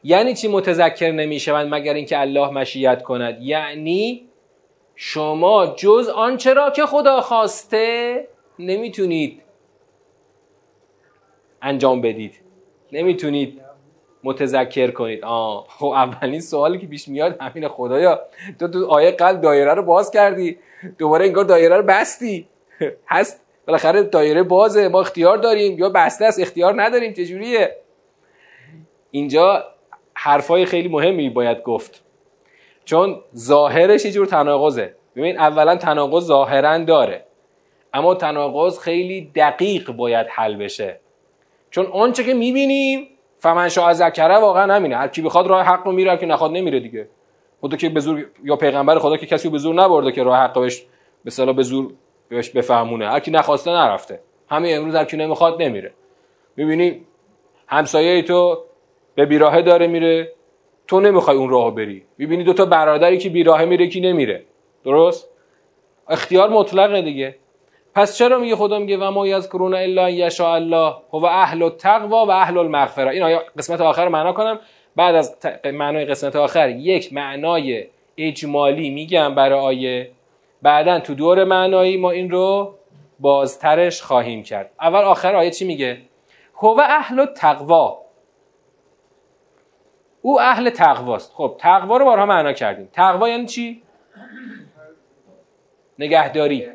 [0.04, 4.30] یعنی چی متذکر نمی‌شوند مگر اینکه الله مشیت کند؟ یعنی
[4.96, 8.28] شما جز آنچه را که خدا خواسته
[8.60, 9.42] نمی‌تونید
[11.62, 12.40] انجام بدید.
[12.92, 13.62] نمی‌تونید
[14.24, 15.24] متذکر کنید.
[15.24, 18.22] آه خب اولین سوالی که پیش میاد همین خدایا.
[18.60, 20.58] تو تو آیه قلب دایره رو باز کردی.
[20.98, 22.48] دوباره انگار دایره رو بستی.
[23.08, 23.42] هست.
[23.68, 24.88] بالاخره دایره بازه.
[24.88, 25.80] ما اختیار داریم.
[25.80, 27.14] یا بسته است اختیار نداریم.
[27.14, 27.76] چجوریه؟
[29.12, 29.73] اینجا
[30.24, 32.04] حرفای خیلی مهمی باید گفت.
[32.86, 34.96] چون ظاهرش یه جور تناقضه.
[35.16, 37.26] ببین اولا تناقض ظاهرا داره.
[37.94, 41.00] اما تناقض خیلی دقیق باید حل بشه.
[41.72, 43.08] چون آنچه که می‌بینیم
[43.40, 44.96] فمن شاء ذکره واقعا همینه.
[44.96, 47.08] هر کی بخواد راه حق رو میره که نخواد نمیره دیگه.
[47.62, 50.60] خدا که به یا پیغمبر خدا که کسی رو به زور نبرده که راه حق
[50.60, 50.86] بهش
[51.24, 51.94] به صلاح به زور
[52.30, 53.10] بهش بفهمونه.
[53.10, 54.20] هر کی نخواسته نرفته.
[54.50, 55.94] همین امروز هر کی نمی‌خواد نمیره.
[56.56, 57.02] می‌بینی
[57.68, 58.64] همسایه تو
[59.16, 60.32] به بیراهه داره میره.
[60.88, 62.04] تو نمی‌خوای اون راه بری.
[62.18, 64.44] می‌بینی دو تا برادری که بیراهه میره کی نمیره.
[64.84, 65.30] درست؟
[66.10, 67.36] اختیار مطلقه دیگه.
[67.96, 72.32] پس چرا میگه خدا میگه و ما کرونا الا یشاء الله و اهل التقوا و
[72.32, 73.12] اهل المغفره.
[73.12, 74.60] این آیا قسمت آخر معنا کنم.
[74.96, 75.38] بعد از
[75.74, 77.86] معنای قسمت آخر یک معنای
[78.18, 80.12] اجمالی میگم برای آیه.
[80.62, 82.76] بعدا تو دور معنایی ما این رو
[83.20, 84.72] بازترش خواهیم کرد.
[84.82, 85.98] اول آخر آیه چی میگه؟
[86.56, 88.03] هو اهل التقوا
[90.26, 91.32] او اهل تقواست.
[91.34, 92.90] خب تقوا رو بارها معنا کردیم.
[92.94, 93.82] تقوا یعنی چی؟
[96.00, 96.68] نگهداری.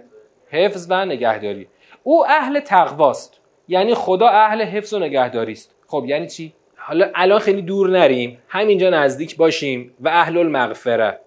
[0.51, 1.69] حفظ و نگهداری.
[2.03, 3.41] او اهل تقواست.
[3.69, 8.39] یعنی خدا اهل حفظ و نگهداری است خب یعنی چی؟ حالا الان خیلی دور نریم.
[8.49, 11.21] همینجا نزدیک باشیم و اهل المغفره.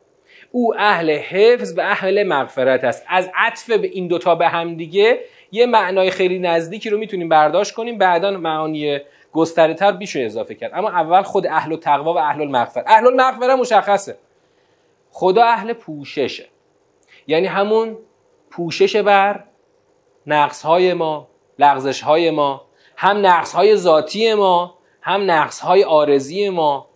[0.52, 3.06] او اهل حفظ و اهل مغفرت است.
[3.10, 5.20] از عطف به این دوتا به هم دیگه
[5.52, 7.98] یه معنای خیلی نزدیکی رو می‌تونیم برداشت کنیم.
[7.98, 9.00] بعدا معانی
[9.32, 10.72] گستره تر بیشو اضافه کرد.
[10.74, 14.18] اما اول خود اهل تقوا و اهل المغفره اهل المغفره مشخصه.
[15.12, 16.50] خدا اهل پوششه.
[17.28, 17.98] یعنی همون
[18.50, 19.44] پوشش بر
[20.28, 21.28] نقص های ما
[21.60, 22.66] لغزش های ما
[22.98, 26.88] هم نقص های ذاتی ما هم نقص های آرزی ما.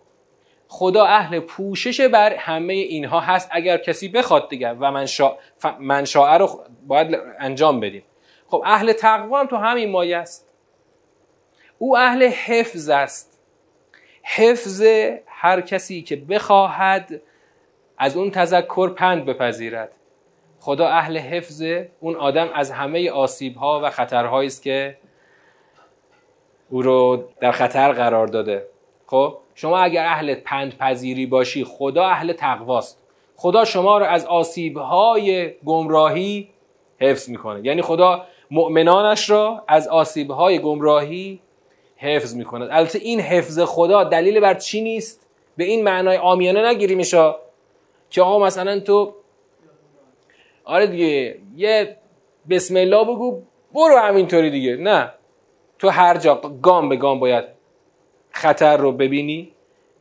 [0.68, 3.48] خدا اهل پوشش بر همه اینها هست.
[3.52, 5.06] اگر کسی بخواد دیگه و من
[5.80, 8.02] منشاء رو باید انجام بدیم.
[8.48, 10.45] خب اهل تقوا هم تو همین مایه است.
[11.78, 13.40] او اهل حفظ است.
[14.22, 14.82] حفظ
[15.26, 17.20] هر کسی که بخواهد
[17.98, 19.92] از اون تذکر پند بپذیرد.
[20.60, 21.62] خدا اهل حفظ
[22.00, 24.96] اون آدم از همه آسیب ها و خطرهایی است که
[26.70, 28.66] او رو در خطر قرار داده.
[29.06, 33.02] خب شما اگر اهل پند پذیری باشی خدا اهل تقواست
[33.36, 36.48] خدا شما رو از آسیب های گمراهی
[37.00, 37.60] حفظ می‌کنه.
[37.64, 41.40] یعنی خدا مؤمنانش را از آسیب های گمراهی
[41.96, 42.68] حفظ می‌کند.
[42.72, 47.36] البته این حفظ خدا دلیل بر چی نیست؟ به این معنای آمیانه نگیریمشا
[48.10, 49.14] که آقا مثلا تو
[50.64, 51.96] آره دیگه یه
[52.50, 53.42] بسم الله بگو
[53.74, 54.76] برو همینطوری دیگه.
[54.76, 55.12] نه.
[55.78, 57.44] تو هر جا گام به گام باید
[58.30, 59.52] خطر رو ببینی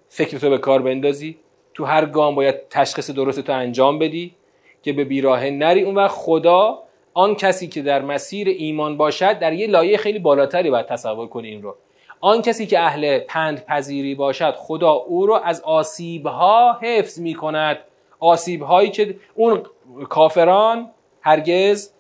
[0.10, 1.38] فکر تو به کار بندازی.
[1.74, 4.36] تو هر گام باید تشخیص درست تو انجام بدی
[4.84, 5.82] که به بیراه نری.
[5.82, 10.70] اون وقت خدا آن کسی که در مسیر ایمان باشد در یه لایه خیلی بالاتری
[10.70, 11.76] باید تصور کنی این رو.
[12.22, 17.34] آن کسی که اهل پند پذیری باشد خدا او رو از آسیب ها حفظ می
[17.34, 17.78] کند
[18.20, 19.64] آسیب هایی که اون
[20.10, 21.92] کافران هرگز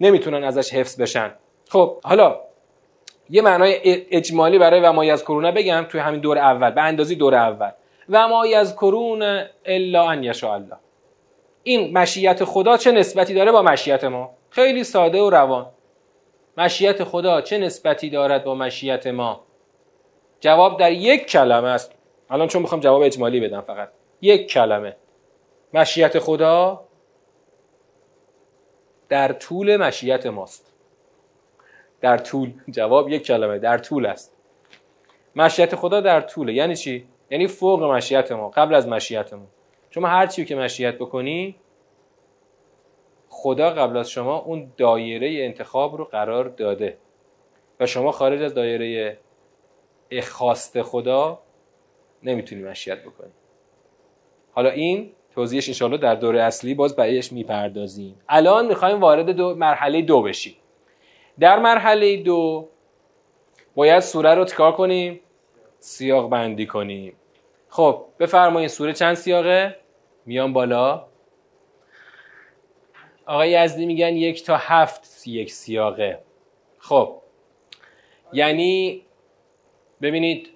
[0.00, 1.32] نمی‌تونن ازش حفظ بشن.
[1.68, 2.40] خب حالا
[3.30, 3.78] یه معنای
[4.10, 7.70] اجمالی برای و ما از کرونا بگم توی همین دور اول به اندازی دور اول.
[8.10, 10.76] و ما از کرون الا ان یشاء الله.
[11.62, 15.66] این مشیت خدا چه نسبتی داره با مشیت ما؟ خیلی ساده و روان.
[16.56, 19.40] مشیت خدا چه نسبتی دارد با مشیت ما؟
[20.40, 21.92] جواب در یک کلمه است.
[22.30, 23.88] الان چون می‌خوام جواب اجمالی بدم فقط.
[24.20, 24.96] یک کلمه.
[25.74, 26.84] مشیت خدا
[29.08, 30.72] در طول مشیت ماست.
[32.00, 32.52] در طول.
[32.70, 33.58] جواب یک کلمه.
[33.58, 34.36] در طول است.
[35.36, 36.52] مشیت خدا در طوله.
[36.52, 39.46] یعنی چی؟ یعنی فوق مشیت ما قبل از مشیت ما.
[39.90, 41.56] شما هر چی که مشیت بکنی
[43.28, 46.98] خدا قبل از شما اون دایره انتخاب رو قرار داده.
[47.80, 49.18] و شما خارج از دایره
[50.20, 51.38] خواست خدا
[52.22, 53.32] نمی‌تونی مشیت بکنی
[54.52, 58.20] حالا این توضیحش انشاءالله در دوره اصلی باز بهش می‌پردازیم.
[58.28, 60.56] الان می‌خوایم وارد دو مرحله دو بشیم.
[61.40, 62.68] در مرحله دو
[63.74, 65.20] باید سوره رو تکار کنیم؟
[65.78, 67.16] سیاق بندی کنیم.
[67.68, 69.76] خب بفرمایید سوره چند سیاقه؟
[70.26, 71.06] میان بالا.
[73.26, 76.18] آقای یزدی میگن یک تا هفت یک سیاقه.
[76.78, 77.16] خب
[78.32, 79.02] یعنی
[80.02, 80.48] ببینید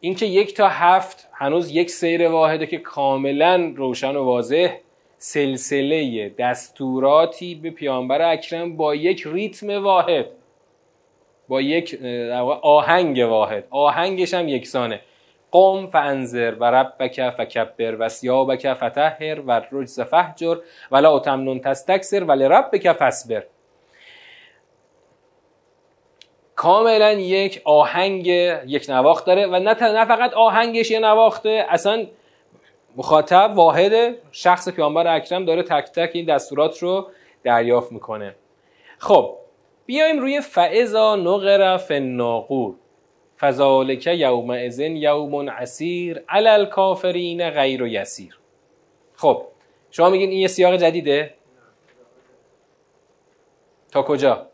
[0.00, 4.76] اینکه یک تا هفت هنوز یک سیر واحده که کاملا روشن و واضح
[5.18, 10.26] سلسله دستوراتی به پیامبر اکرم با یک ریتم واحد
[11.48, 11.98] با یک
[12.62, 13.64] آهنگ واحد.
[13.70, 15.00] آهنگش هم یکسانه.
[15.52, 20.56] قم فانذر و ربک فکبر و سیابک فتحر و رجز فهجر
[20.90, 23.42] ولا تمنون تستکسر ولی ربک فصبر
[26.64, 28.26] کاملا یک آهنگ
[28.66, 32.06] یک نواخت داره و نه, نه فقط آهنگش یه نواخته اصلا
[32.96, 37.08] مخاطب واحد شخص پیامبر اکرم داره تک تک این دستورات رو
[37.42, 38.34] دریافت می‌کنه.
[38.98, 39.36] خب
[39.86, 42.74] بیایم روی فعضا نقر فناقور
[43.38, 44.08] فذالک
[44.66, 48.38] ازن یوم عسیر علی الکافرین غیر و یسیر.
[49.16, 49.42] خب
[49.90, 51.34] شما میگین این یه سیاق جدیده؟
[53.92, 54.46] تا کجا؟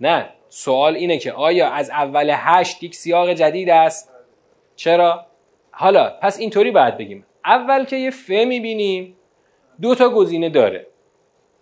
[0.00, 0.37] نه.
[0.48, 4.12] سوال اینه که آیا از اول هشت یک سیاق جدید است؟
[4.76, 5.26] چرا؟
[5.70, 7.26] حالا پس اینطوری باید بگیم.
[7.44, 9.16] اول که یه ف می‌بینیم
[9.80, 10.86] دو تا گزینه داره.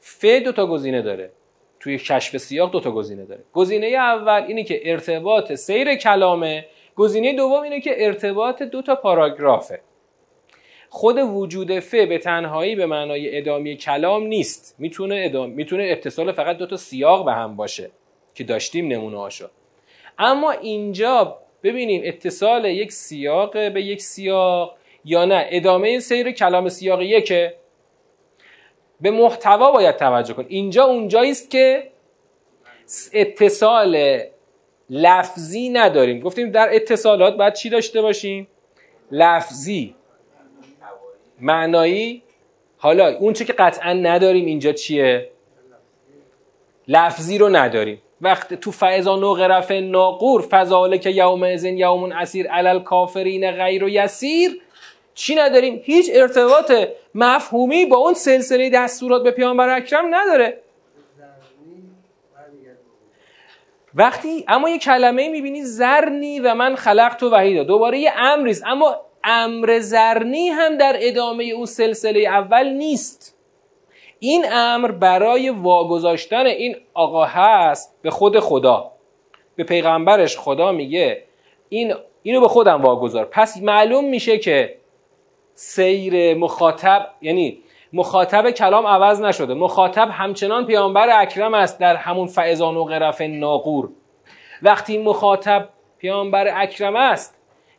[0.01, 1.31] ف دو تا گزینه داره.
[1.81, 3.44] توی کشف سیاق دو تا گزینه داره.
[3.53, 6.66] گزینه اول اینه که ارتباط سیر کلامه.
[6.96, 9.81] گزینه دوم اینه که ارتباط دو تا پاراگرافه.
[10.88, 14.75] خود وجود ف به تنهایی به معنای ادامه کلام نیست.
[14.79, 15.51] می‌تونه ادام...
[15.51, 17.90] می‌تونه اتصال فقط دو تا سیاق به هم باشه.
[18.37, 19.49] که داشتیم نمونه هاشو.
[20.18, 25.46] اما اینجا ببینیم اتصال یک سیاق به یک سیاق یا نه.
[25.51, 27.55] ادامه سیر کلام سیاق یکه.
[29.01, 30.44] به محتوا باید توجه کن.
[30.49, 31.90] اینجا اونجایی است که
[33.12, 34.20] اتصال
[34.90, 36.20] لفظی نداریم.
[36.20, 38.49] گفتیم در اتصالات باید چی داشته باشیم؟
[39.11, 39.94] لفظی.
[41.40, 42.22] معنایی.
[42.79, 45.31] حالا اون چه که قطعا نداریم اینجا چیه؟
[46.88, 48.03] لفظی رو نداریم.
[48.20, 53.88] وقت تو فعضا نقرف ناقور فضاله که یوم ازن یومون اسیر علل کافرین غیر و
[53.88, 54.61] یسیر
[55.14, 56.72] چی نداریم؟ هیچ ارتباط
[57.14, 60.61] مفهومی با اون سلسله دستورات به پیامبر اکرم نداره.
[63.94, 67.64] وقتی اما یه کلمه می‌بینی زرنی و من خلق تو وحیدا.
[67.64, 73.36] دوباره یه امریست اما امر زرنی هم در ادامه اون سلسله اول نیست.
[74.18, 78.92] این امر برای واگذاشتن این آقا هست به خود خدا.
[79.57, 81.22] به پیغمبرش خدا میگه
[81.68, 83.24] این اینو به خودم واگذار.
[83.24, 84.76] پس معلوم میشه که
[85.55, 87.59] سیر مخاطب یعنی
[87.92, 89.55] مخاطب کلام عوض نشده.
[89.55, 93.88] مخاطب همچنان پیامبر اکرم است در همون فعزان و غرف ناقور.
[94.62, 97.36] وقتی مخاطب پیامبر اکرم است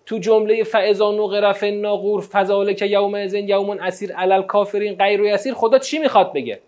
[0.08, 5.20] تو جمله فعزان و غرف ناقور فضاله که یوم ازن یوم اسیر علل کافرین غیر
[5.20, 6.60] یسیر خدا چی می‌خواد بگه؟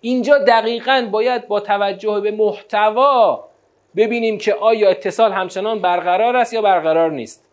[0.00, 3.48] اینجا دقیقا باید با توجه به محتوا
[3.96, 7.48] ببینیم که آیا اتصال همچنان برقرار است یا برقرار نیست.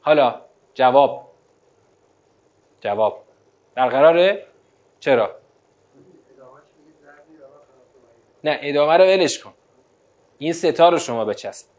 [0.00, 0.40] حالا
[0.74, 1.26] جواب.
[2.80, 3.22] جواب.
[3.74, 4.46] برقراره؟
[5.00, 5.30] چرا؟
[8.44, 9.52] نه ادامه رو ولش کن.
[10.38, 11.75] این ستا رو شما بچسب.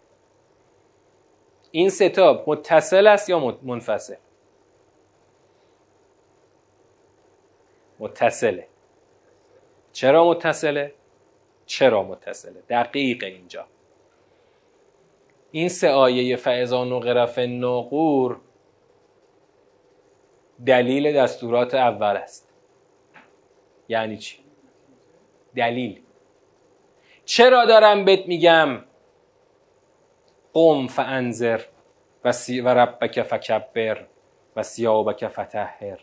[1.72, 4.16] این ستا متصل است یا منفصل؟
[8.00, 8.68] متصله.
[9.92, 10.94] چرا متصله؟
[11.66, 13.68] چرا متصله؟ دقیق اینجا.
[15.52, 18.40] این سه آیه فعضان و غرف نقور
[20.66, 22.50] دلیل دستورات اول است.
[23.90, 24.38] یعنی چی؟
[25.56, 26.02] دلیل.
[27.26, 28.87] چرا دارم بهت میگم؟
[30.54, 31.62] قم فانذر
[32.26, 34.06] و, سی و ربک فکبر
[34.56, 36.00] و سیابک فتحر.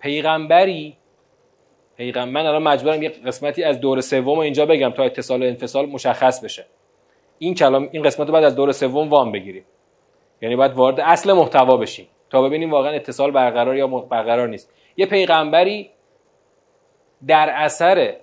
[0.00, 0.96] پیغمبری
[1.96, 5.86] پیغمبر من الان مجبورم یه قسمتی از دور سوم اینجا بگم تا اتصال و انفصال
[5.86, 6.66] مشخص بشه.
[7.38, 9.64] این کلام این قسمت رو بعد از دور سوم وام بگیریم.
[10.42, 14.72] یعنی باید وارد اصل محتوا بشیم تا ببینیم واقعا اتصال برقرار یا برقرار نیست.
[14.96, 15.90] یه پیغمبری
[17.26, 18.16] در اثر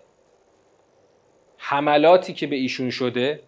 [1.58, 3.40] حملاتی که به ایشون شده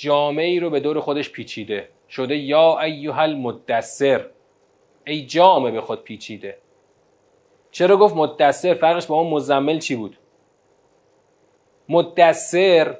[0.00, 1.88] جامعه ای رو به دور خودش پیچیده.
[2.08, 4.26] شده یا ایها المدثر.
[5.06, 6.58] ای جامعه به خود پیچیده.
[7.70, 10.16] چرا گفت مدثر؟ فرقش با اون مزمل چی بود؟
[11.88, 12.98] مدثر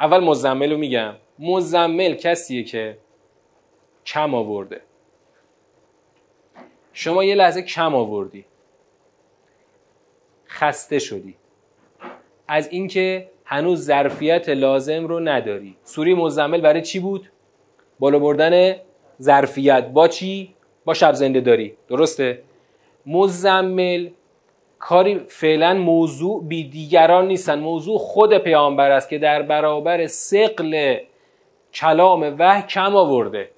[0.00, 1.14] اول مزمل رو میگم.
[1.38, 2.98] مزمل کسیه که
[4.06, 4.80] کم آورده.
[6.92, 8.44] شما یه لحظه کم آوردی.
[10.46, 11.36] خسته شدی.
[12.48, 15.76] از اینکه هنوز ظرفیت لازم رو نداری.
[15.84, 17.30] سوری مزمل برای چی بود؟
[17.98, 18.76] بالا بردن
[19.22, 19.88] ظرفیت.
[19.88, 21.74] با چی؟ با شب زنده داری.
[21.88, 22.42] درسته؟
[23.06, 24.08] مزمل
[24.78, 27.58] کاری فعلا موضوع بی دیگران نیستن.
[27.58, 30.96] موضوع خود پیامبر است که در برابر سقل
[31.74, 33.50] کلام وحی کم آورده.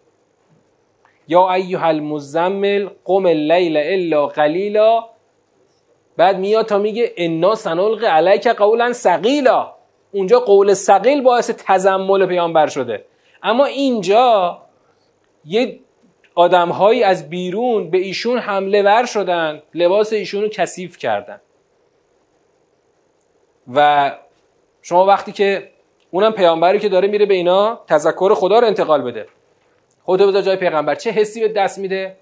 [1.28, 5.04] یا ایها المزمل قم اللیل الا قلیلا.
[6.16, 9.79] بعد میاد تا میگه انا سنلق علیک قولا ثقیلا.
[10.12, 13.04] اونجا قول ثقیل باعث تزمل پیامبر شده.
[13.42, 14.58] اما اینجا
[15.44, 15.80] یه
[16.34, 21.40] آدمهایی از بیرون به ایشون حمله ور شدن لباس ایشون رو کثیف کردن.
[23.74, 24.12] و
[24.82, 25.70] شما وقتی که
[26.10, 29.26] اونم پیامبری که داره میره به اینا تذکر خدا رو انتقال بده.
[30.04, 32.16] خودتو بذار جای پیغمبر چه حسی به دست میده؟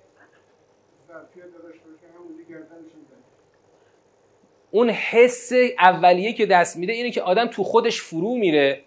[4.71, 8.81] اون حس اولیه که دست میده اینه که آدم تو خودش فرو میره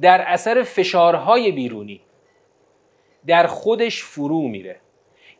[0.00, 2.00] در اثر فشارهای بیرونی.
[3.26, 4.80] در خودش فرو میره.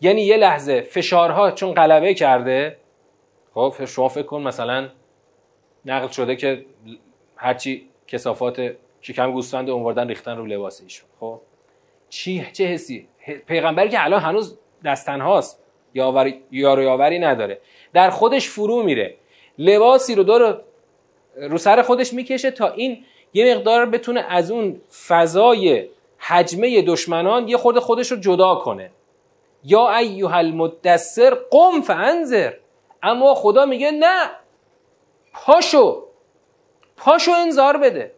[0.01, 2.77] یعنی یه لحظه فشارها چون غلبه کرده
[3.55, 4.89] خب شما فکر کن مثلا
[5.85, 6.65] نقل شده که
[7.37, 11.09] هرچی کسافات شکم گوسفند اونوردن ریختن رو لباس ایشون.
[11.21, 11.41] خب
[12.09, 13.09] چی چه حسی؟
[13.47, 15.63] پیغمبری که الان هنوز دستن هاست
[15.95, 17.61] یاوری یار یاوری نداره.
[17.93, 19.15] در خودش فرو میره.
[19.59, 20.61] لباسی رو داره
[21.37, 25.89] رو سر خودش می‌کشه تا این یه مقدار بتونه از اون فضای
[26.19, 28.91] حجمه دشمنان یه خورده خودش رو جدا کنه.
[29.65, 32.53] یا ایها المدثر قم فانذر.
[33.03, 34.31] اما خدا میگه نه
[35.33, 36.05] پاشو
[36.97, 38.15] پاشو انذار بده.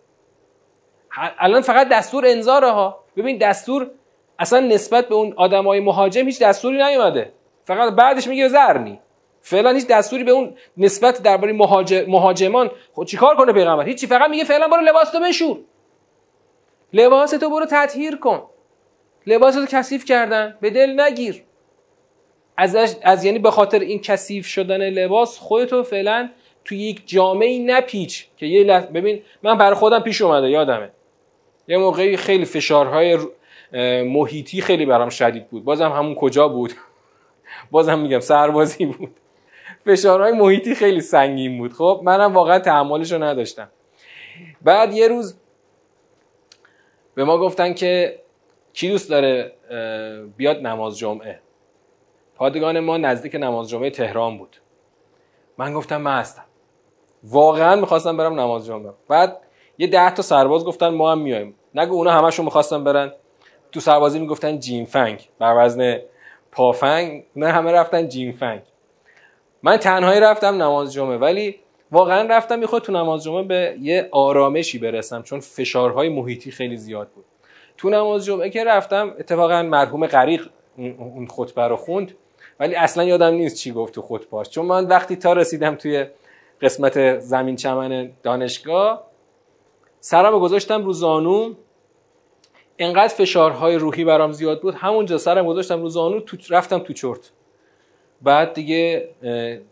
[1.39, 3.91] الان فقط دستور انذاره ها ببین دستور
[4.39, 7.32] اصلا نسبت به اون آدمای مهاجم هیچ دستوری نیومده.
[7.64, 9.01] فقط بعدش میگه زرنی.
[9.47, 14.31] فعلا هیچ دستوری به اون نسبت درباره مهاجر، مهاجمان خود چیکار کنه پیغمبر؟ هیچی فقط
[14.31, 15.59] میگه فعلا برو لباس تو بشور.
[16.93, 18.43] لباس تو برو تطهیر کن.
[19.27, 20.59] لباس تو کثیف کردن.
[20.61, 21.45] به دل نگیر.
[22.57, 26.31] از, از یعنی به خاطر این کثیف شدن لباس خودتو فعلا
[26.65, 30.91] تو یک جامعه نپیچ که یه لحظه ببین من برای خودم پیش اومده یادمه.
[31.69, 33.19] یه موقعی خیلی فشارهای
[34.05, 35.65] محیطی خیلی برام شدید بود.
[35.65, 36.73] بازم همون کجا بود؟
[37.71, 39.11] بازم میگم سربازی بود.
[39.87, 41.72] فشارهای محیطی خیلی سنگین بود.
[41.72, 43.68] خب منم واقعا تحملش رو نداشتم.
[44.62, 45.39] بعد یه روز
[47.14, 48.20] به ما گفتن که
[48.72, 49.53] کی دوست داره
[50.37, 51.41] بیاد نماز جمعه.
[52.35, 54.57] پادگان ما نزدیک نماز جمعه تهران بود.
[55.59, 56.45] من گفتم من هستم.
[57.24, 58.93] واقعا می‌خواستم برم نماز جمعه.
[59.09, 59.41] بعد
[59.78, 63.12] یه ده تا سرباز گفتن ما هم میایم نگو اونا همشون می‌خواستن برن.
[63.72, 66.01] تو سربازی می‌گفتن جیمفنگ بر وزن
[66.53, 68.62] پافنگ نه همه رفتن جیمفنگ
[69.65, 71.61] من تنهایی رفتم نماز جمعه ولی
[71.93, 77.09] واقعا رفتم می‌خواد تو نماز جمعه به یه آرامشی برسم چون فشارهای محیطی خیلی زیاد
[77.09, 77.25] بود.
[77.77, 80.49] تو نماز جمعه که رفتم اتفاقا مرحوم غریق
[80.79, 82.15] اون خطبه رو خوند
[82.61, 84.51] ولی اصلا یادم نیست چی گفت تو خطبهاش.
[84.51, 86.07] چون من وقتی تا رسیدم توی
[86.61, 89.05] قسمت زمین چمن دانشگاه
[90.01, 91.55] سرم گذاشتم رو زانو.
[92.79, 97.31] انقدر فشارهای روحی برام زیاد بود همونجا سرم گذاشتم رو زانو تو رفتم تو چرت.
[98.25, 99.09] بعد دیگه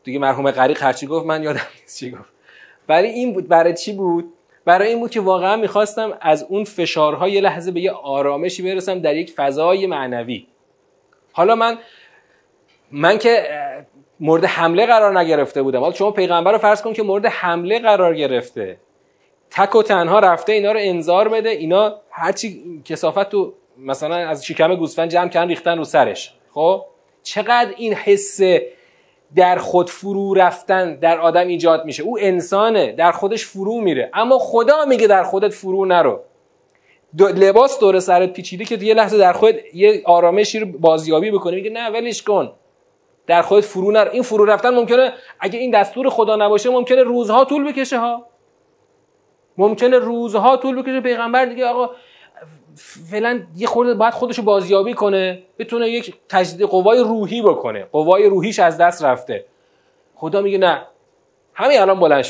[0.04, 2.32] دیگه مرحوم غریق هرچی گفت من یادم نیست چی گفت.
[2.86, 4.32] برای این بود برای چی بود؟
[4.64, 8.98] برای این بود که واقعا می‌خواستم از اون فشارها یه لحظه به یه آرامشی برسم
[8.98, 10.46] در یک فضای معنوی.
[11.32, 11.78] حالا من
[12.92, 13.48] من که
[14.20, 15.80] مورد حمله قرار نگرفته بودم.
[15.80, 18.76] حالا شما پیغمبر رو فرض کن که مورد حمله قرار گرفته.
[19.50, 24.74] تک و تنها رفته اینا رو انذار بده اینا هرچی کسافت تو مثلا از شکم
[24.74, 26.34] گوسفند جمع کردن ریختن رو سرش.
[26.50, 26.84] خب؟
[27.22, 28.40] چقدر این حس
[29.34, 32.02] در خود فرو رفتن در آدم ایجاد میشه.
[32.02, 34.10] او انسانه در خودش فرو میره.
[34.14, 36.20] اما خدا میگه در خودت فرو نرو.
[37.18, 41.70] لباس دور سرت پیچیده که یه لحظه در خود یه آرامشی رو بازیابی بکنی میگه
[41.70, 42.52] نه ولش کن.
[43.26, 44.10] در خودت فرو نرو.
[44.10, 48.26] این فرو رفتن ممکنه اگه این دستور خدا نباشه ممکنه روزها طول بکشه ها.
[49.58, 51.00] ممکنه روزها طول بکشه.
[51.00, 51.90] پیغمبر دیگه آقا
[52.76, 57.84] فعلا یه خورده باید خودش رو بازیابی کنه بتونه یک تجدید قوای روحی بکنه.
[57.84, 59.44] قوای روحیش از دست رفته.
[60.14, 60.86] خدا میگه نه.
[61.54, 62.24] همین الان بلند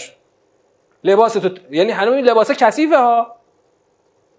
[1.05, 3.37] لباس تو یعنی هنوز لباسه کثیفه ها.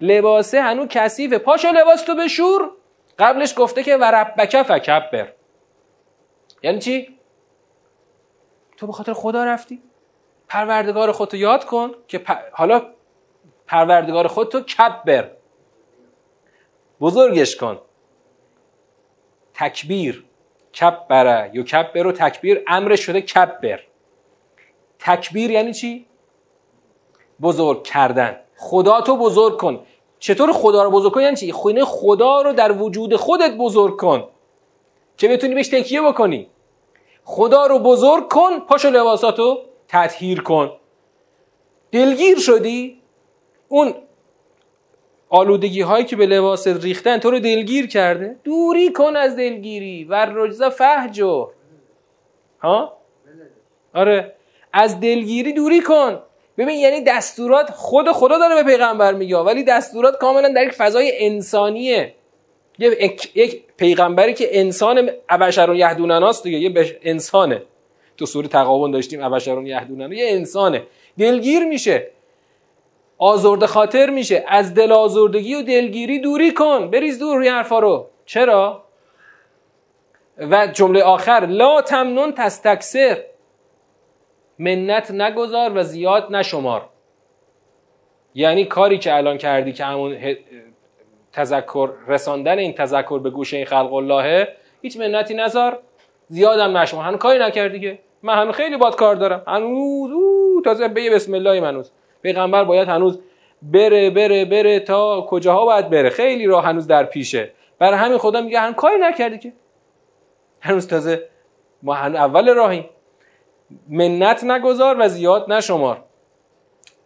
[0.02, 1.38] لباسه هنوز کثیفه.
[1.38, 2.70] پاشو لباس تو بشور.
[3.20, 5.34] قبلش گفته که وربک فکبر.
[6.64, 7.20] یعنی چی؟
[8.78, 9.82] تو به خاطر خدا رفتی.
[10.50, 12.82] پروردگار خودتو یاد کن که حالا
[13.68, 15.32] پروردگار خودتو کبر.
[17.02, 17.80] بزرگش کن.
[19.54, 20.26] تکبیر.
[20.80, 22.64] کبره یا کبر و تکبیر.
[22.68, 23.80] امر شده کبر
[25.00, 26.06] تکبیر یعنی چی؟
[27.42, 28.40] بزرگ کردن.
[28.58, 29.86] خدا تو بزرگ کن.
[30.20, 34.28] چطور خدا رو بزرگ کن؟ یعنی چی؟ خونه خدا رو در وجود خودت بزرگ کن.
[35.18, 36.50] که بتونی بهش تکیه بکنی؟
[37.24, 38.60] خدا رو بزرگ کن.
[38.60, 40.72] پاشو لباساتو تطهیر کن.
[41.92, 43.02] دلگیر شدی.
[43.68, 43.94] اون
[45.34, 48.36] آلودگی هایی که به لباس ریختن تو رو دلگیر کرده.
[48.44, 50.04] دوری کن از دلگیری.
[50.04, 51.50] و رجزا فهجو
[52.60, 52.98] ها؟
[53.94, 54.34] آره.
[54.74, 56.20] از دلگیری دوری کن.
[56.58, 59.38] ببین یعنی دستورات خود خدا داره به پیغمبر میگه.
[59.38, 62.14] ولی دستورات کاملا در یک فضای انسانیه.
[62.80, 66.58] یک پیغمبری که انسان ابشرون یهدونناست دیگه.
[66.58, 67.62] یه انسانه.
[68.18, 70.16] تو سوره تقابل داشتیم ابشرون یهدوننا.
[70.16, 70.84] یه انسانه.
[71.20, 72.13] دلگیر میشه.
[73.24, 74.46] آزرده خاطر میشه.
[74.48, 76.90] از دل آزردگی و دلگیری دوری کن.
[76.90, 78.10] بریز دور روی حرفا رو.
[78.26, 78.84] چرا؟
[80.38, 83.24] و جمله آخر لا تمنون تستکسر
[84.60, 86.90] منت نگذار و زیاد نشمار.
[88.36, 90.18] یعنی کاری که الان کردی که همون
[91.32, 94.48] تذکر رساندن این تذکر به گوش این خلق اللهه
[94.82, 95.80] هیچ منتی نذار.
[96.28, 97.06] زیادم نشمار.
[97.06, 99.44] هنوز کاری نکردی که؟ من هنوز خیلی باد کار دارم.
[99.48, 100.12] هنوز
[100.64, 101.92] تازه به بسم الله منوز.
[102.24, 103.20] پیغمبر باید هنوز
[103.62, 107.52] بره بره بره تا کجاها باید بره؟ خیلی راه هنوز در پیشه.
[107.80, 109.54] برای همین خدا میگه هنوز کاری نکردی که.
[110.62, 111.30] هنوز تازه
[111.84, 112.90] ما هنوز اول راهیم.
[113.90, 116.04] منت نگذار و زیاد نشمار.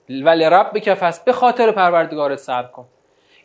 [0.10, 2.86] ولی رب بکفست به خاطر پروردگارت صبر کن.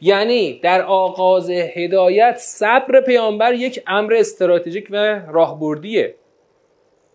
[0.01, 6.15] یعنی در آغاز هدایت صبر پیامبر یک امر استراتژیک و راهبردیه.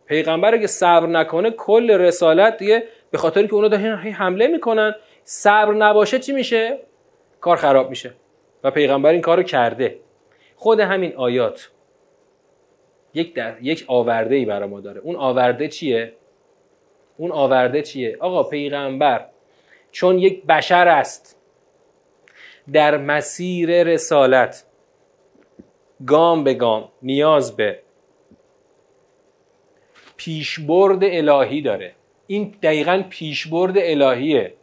[0.06, 5.74] پیغمبر اگه صبر نکنه کل رسالت دیگه به خاطر که اونا دارن حمله می‌کنن صبر
[5.74, 6.80] نباشه چی میشه؟
[7.42, 8.14] کار خراب میشه.
[8.64, 10.00] و پیغمبر این کارو کرده.
[10.56, 11.72] خود همین آیات
[13.14, 13.58] یک در...
[13.62, 15.02] یک آورده ای برای ما داره.
[15.02, 16.14] اون آورده چیه؟
[17.18, 19.26] اون آورده چیه؟ آقا پیغمبر
[19.92, 21.42] چون یک بشر است
[22.74, 24.64] در مسیر رسالت
[26.08, 27.80] گام به گام نیاز به
[30.18, 31.97] پیشبرد الهی داره.
[32.28, 34.54] این دقیقا پیشبرد الهیه.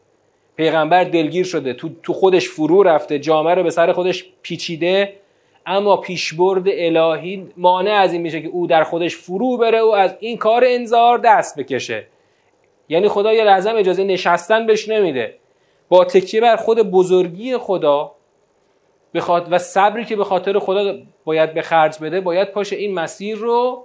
[0.56, 5.12] پیغمبر دلگیر شده تو, تو خودش فرو رفته جامعه رو به سر خودش پیچیده.
[5.66, 10.16] اما پیشبرد الهی مانع از این میشه که او در خودش فرو بره و از
[10.20, 12.06] این کار انذار دست بکشه.
[12.88, 15.34] یعنی خدا یه لحظه اجازه نشستن بهش نمیده.
[15.88, 18.14] با تکیه بر خود بزرگی خدا
[19.50, 23.84] و صبری که به خاطر خدا باید به خرج بده باید پاش این مسیر رو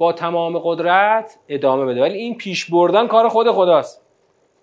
[0.00, 2.00] با تمام قدرت ادامه بده.
[2.00, 4.02] ولی این پیش بردن کار خود خداست.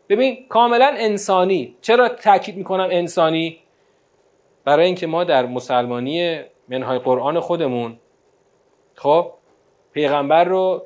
[0.10, 1.76] ببین کاملا انسانی.
[1.82, 3.60] چرا تاکید می‌کنم انسانی؟
[4.66, 8.00] برای اینکه ما در مسلمانی منهای قرآن خودمون
[8.96, 9.32] خب
[9.92, 10.86] پیغمبر رو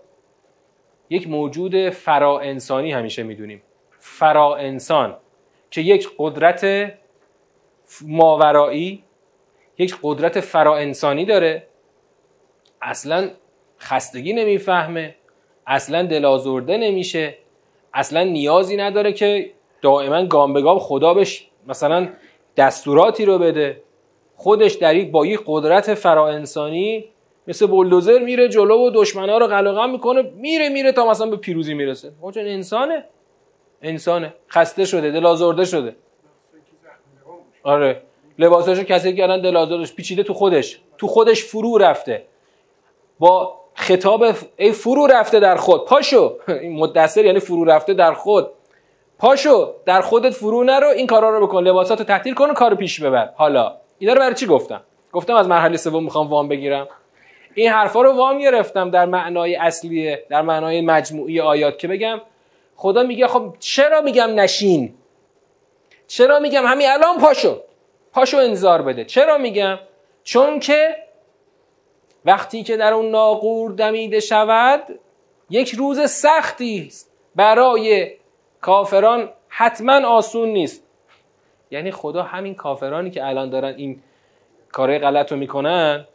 [1.09, 3.61] یک موجود فرا انسانی همیشه می‌دونیم.
[3.99, 5.17] فرا انسان.
[5.69, 6.93] که یک قدرت
[8.01, 9.03] ماورایی
[9.77, 11.67] یک قدرت فرا انسانی داره.
[12.81, 13.29] اصلا
[13.81, 15.15] خستگی نمی‌فهمه.
[15.67, 17.37] اصلا دلازرده نمیشه.
[17.93, 19.51] اصلا نیازی نداره که
[19.81, 22.09] دائما گام به گام خدا بهش مثلا
[22.57, 23.81] دستوراتی رو بده.
[24.35, 27.05] خودش در با یک قدرت فرا انسانی
[27.47, 30.21] مثل بولدوزر میره جلو و دشمنا رو قلقم می‌کنه.
[30.21, 32.11] میره میره تا مثلا به پیروزی می‌رسه.
[32.21, 33.05] چون انسانه.
[33.81, 34.33] انسانه.
[34.49, 35.95] خسته شده دل شده.
[37.63, 38.01] آره.
[38.39, 40.79] لباساشو کسی کردن دل پیچیده تو خودش.
[40.97, 42.25] تو خودش فرو رفته.
[43.19, 44.25] با خطاب
[44.57, 45.85] ای فرو رفته در خود.
[45.85, 46.37] پاشو.
[46.61, 48.51] این مدثر یعنی فرو رفته در خود.
[49.19, 49.73] پاشو.
[49.85, 50.87] در خودت فرو نرو.
[50.87, 51.63] این کارا رو بکن.
[51.63, 53.29] لباساتو تعطیل کن و کارو پیش ببر.
[53.35, 53.77] حالا.
[53.99, 56.87] اینا رو برای چی گفتم؟ گفتم از مرحله سوم می‌خوام وام بگیرم.
[57.53, 62.21] این حرفا رو وام گرفتم در معنای اصلی در معنای مجموعی آیات که بگم.
[62.75, 64.93] خدا میگه خب چرا میگم نشین؟
[66.07, 67.61] چرا میگم همین الان پاشو.
[68.13, 69.05] پاشو انذار بده.
[69.05, 69.79] چرا میگم؟
[70.23, 70.95] چون که
[72.25, 74.99] وقتی که در اون ناقور دمیده شود
[75.49, 77.11] یک روز سختی است.
[77.35, 78.11] برای
[78.61, 80.83] کافران حتما آسون نیست.
[81.71, 84.01] یعنی خدا همین کافرانی که الان دارن این
[84.71, 86.07] کارهای غلط رو می‌کنن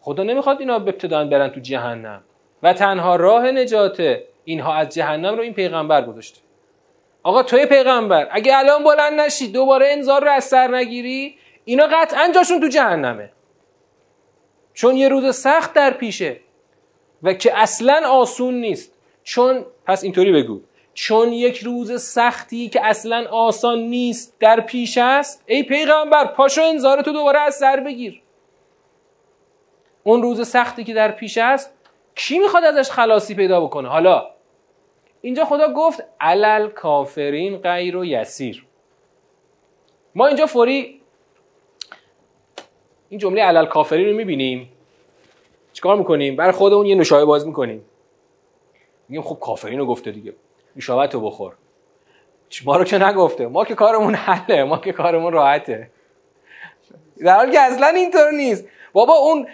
[0.00, 2.22] خدا نمی‌خواد اینا ابتدا برن تو جهنم.
[2.62, 6.40] و تنها راه نجات اینها از جهنم رو این پیغمبر گذاشته.
[7.22, 12.32] آقا توی پیغمبر اگه الان بلند نشی دوباره انذار رو از سر نگیری اینا قطعا
[12.34, 13.30] جاشون تو جهنمه.
[14.78, 16.40] چون یه روز سخت در پیشه
[17.22, 18.94] و که اصلا آسون نیست.
[19.22, 20.60] چون پس اینطوری بگو.
[20.94, 27.02] چون یک روز سختی که اصلا آسان نیست در پیش است ای پیغمبر پاشو انذار
[27.02, 28.22] تو دوباره از سر بگیر.
[30.02, 31.74] اون روز سختی که در پیش است
[32.14, 34.30] کی می‌خواد ازش خلاصی پیدا بکنه؟ حالا
[35.20, 38.66] اینجا خدا گفت علل کافرین غیر و یسیر.
[40.14, 40.97] ما اینجا فوری
[43.08, 44.72] این جمله علل کافرین رو می‌بینیم.
[45.72, 47.84] چیکار می‌کنیم؟ برای خودمون یه نوشابه باز می‌کنیم.
[49.08, 50.34] میگیم خب کافرین رو گفته دیگه.
[50.76, 51.52] نوشابه تو بخور
[52.64, 53.46] ما رو که نگفته.
[53.46, 54.64] ما که کارمون حله.
[54.64, 55.90] ما که کارمون راحته.
[57.24, 58.68] در حالی که اصلا اینطور نیست.
[58.92, 59.46] بابا اون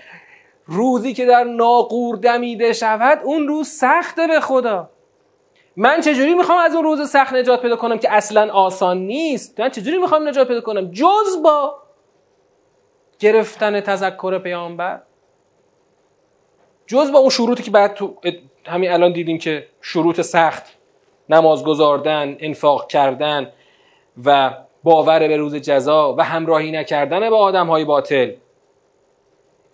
[0.66, 4.90] روزی که در ناقور دمیده شود اون روز سخته به خدا.
[5.76, 9.68] من چجوری می‌خوام از اون روز سخت نجات پیدا کنم که اصلا آسان نیست؟ من
[9.68, 11.83] چجوری می‌خوام نجات پیدا کنم؟ جز با
[13.18, 15.02] گرفتن تذکر پیامبر؟
[16.86, 18.16] جز با اون شروطی که بعد تو
[18.66, 20.78] همین الان دیدیم که شروط سخت
[21.28, 23.52] نماز گذاردن انفاق کردن
[24.24, 28.32] و باور به روز جزا و همراهی نکردن با آدم های باطل.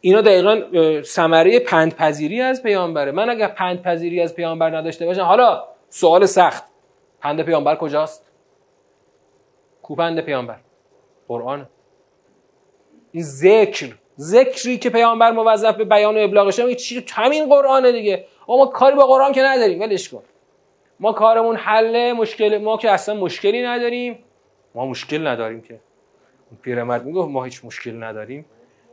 [0.00, 0.62] اینا دقیقا
[1.02, 3.12] ثمره پندپذیری از پیامبره.
[3.12, 6.64] من اگر پندپذیری از پیامبر نداشته باشم حالا سوال سخت.
[7.20, 8.30] پند پیامبر کجاست؟
[9.82, 10.56] کو پند پیامبر؟
[11.28, 11.68] قرآن
[13.12, 18.24] این ذکر ذکری که پیامبر موظف به بیان و ابلاغشه چی همین قرآنه دیگه.
[18.48, 20.22] ما کاری با قرآن که نداریم ولش کن.
[21.00, 24.18] ما کارمون حل مشکل ما که اصلا مشکلی نداریم.
[24.74, 25.80] ما مشکل نداریم که.
[26.62, 28.44] پیرمرد می‌گفت ما هیچ مشکل نداریم.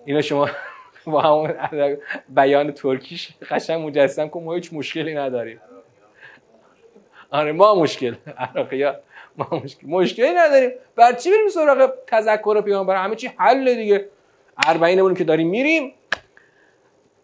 [0.05, 0.49] اینا شما
[1.05, 1.53] با همون
[2.29, 5.61] بیان ترکیش قشنگ مجسم کن ما هیچ مشکلی نداریم.
[7.31, 8.15] آره ما مشکل.
[8.37, 8.85] عراقی
[9.37, 10.69] ما مشکل مشکلی نداریم.
[10.95, 14.09] بر چی بریم سراغ تذکر پیامبر همه چی حل دیگه.
[14.67, 15.93] اربعینمون که داریم میریم.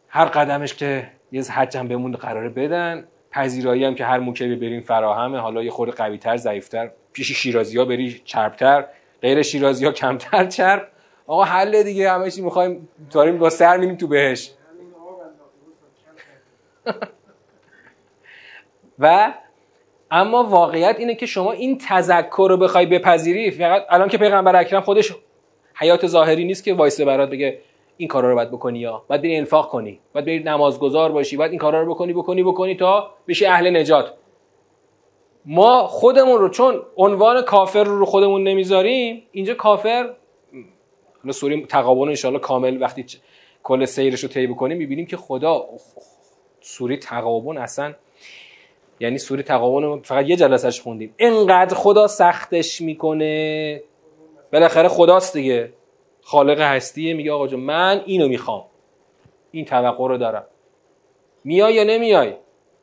[0.07, 3.07] هر قدمش که یه حجم بهمون قراره بدن.
[3.31, 5.39] پذیرایی هم که هر موکبی بریم فراهمه.
[5.39, 6.91] حالا یه خورده قویتر ضعیفتر.
[7.13, 8.85] پیش شیرازی ها بری چربتر.
[9.21, 10.87] غیر شیرازی ها کمتر چرب.
[11.27, 12.11] آقا حل دیگه.
[12.11, 14.51] همه چی می‌خوایم داریم با سر میریم تو بهش.
[18.99, 19.33] و
[20.15, 24.81] اما واقعیت اینه که شما این تذکر رو بخوای بپذیری فقط الان که پیغمبر اکرم
[24.81, 25.13] خودش
[25.75, 27.59] حیات ظاهری نیست که وایسه برات بگه
[27.97, 31.51] این کارا رو باید بکنی یا باید بری انفاق کنی باید بری نمازگزار باشی باید
[31.51, 34.13] این کارا رو بکنی بکنی بکنی تا بشی اهل نجات.
[35.45, 40.13] ما خودمون رو چون عنوان کافر رو خودمون نمی‌ذاریم اینجا کافر
[41.21, 43.05] حالا سوری تقابل انشاءالله کامل وقتی
[43.63, 45.65] کل سیرش رو طی بکنیم می‌بینیم که خدا
[46.61, 47.93] سوری تقابل اصلا
[48.99, 51.13] یعنی سوری تقابل فقط یه جلسش خوندیم.
[51.17, 53.83] اینقدر خدا سختش می‌کنه.
[54.53, 55.73] بالاخره خداست دیگه.
[56.21, 58.65] خالق هستیه میگه آقا جون من اینو می‌خوام.
[59.51, 60.45] این توقع رو دارم.
[61.43, 62.33] میای یا نمیای؟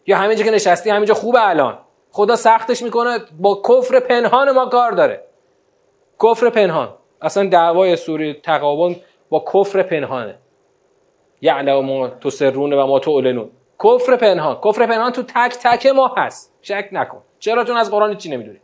[0.07, 1.79] یا همینجا که نشستی همینجا خوبه الان.
[2.11, 5.25] خدا سختش می‌کنه با کفر پنهان ما کار داره.
[6.23, 6.95] کفر پنهان.
[7.23, 8.95] اصلا دعوای سوری تقابل
[9.29, 10.39] با کفر پنهانه.
[11.41, 13.51] یعلم ما تسرون و ما تعلنون.
[13.85, 14.61] کفر پنهان.
[14.65, 16.55] کفر پنهان تو تک تک ما هست.
[16.63, 17.23] شک نکن.
[17.39, 18.61] چرا؟ چون از قرآن چی نمی‌دونیم.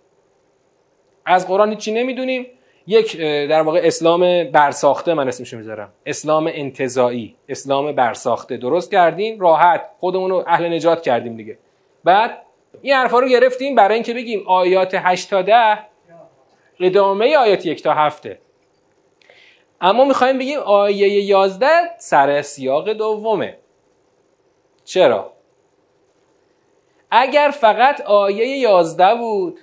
[1.27, 2.47] از قرآن چی نمی‌دونیم؟
[2.87, 5.93] یک در واقع اسلام برساخته من اسمشو می‌ذارم.
[6.07, 8.57] اسلام انتظایی اسلام برساخته.
[8.57, 9.91] درست کردیم راحت.
[10.01, 11.59] خودمون رو اهل نجات کردیم دیگه.
[12.05, 12.43] بعد
[12.83, 15.79] این حرفا رو گرفتیم برای اینکه بگیم آیات 8 تا 10
[16.81, 18.27] ادامه آیات 1 تا 7
[19.81, 21.67] اما می‌خوایم بگیم آیه 11
[21.99, 23.59] سر سیاق دومه.
[24.87, 25.33] چرا؟
[27.11, 29.61] اگر فقط آیه 11 بود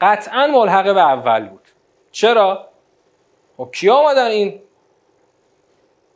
[0.00, 1.68] قطعا ملحق به اول بود.
[2.10, 2.68] چرا؟
[3.56, 4.60] خب کیا آمدن این؟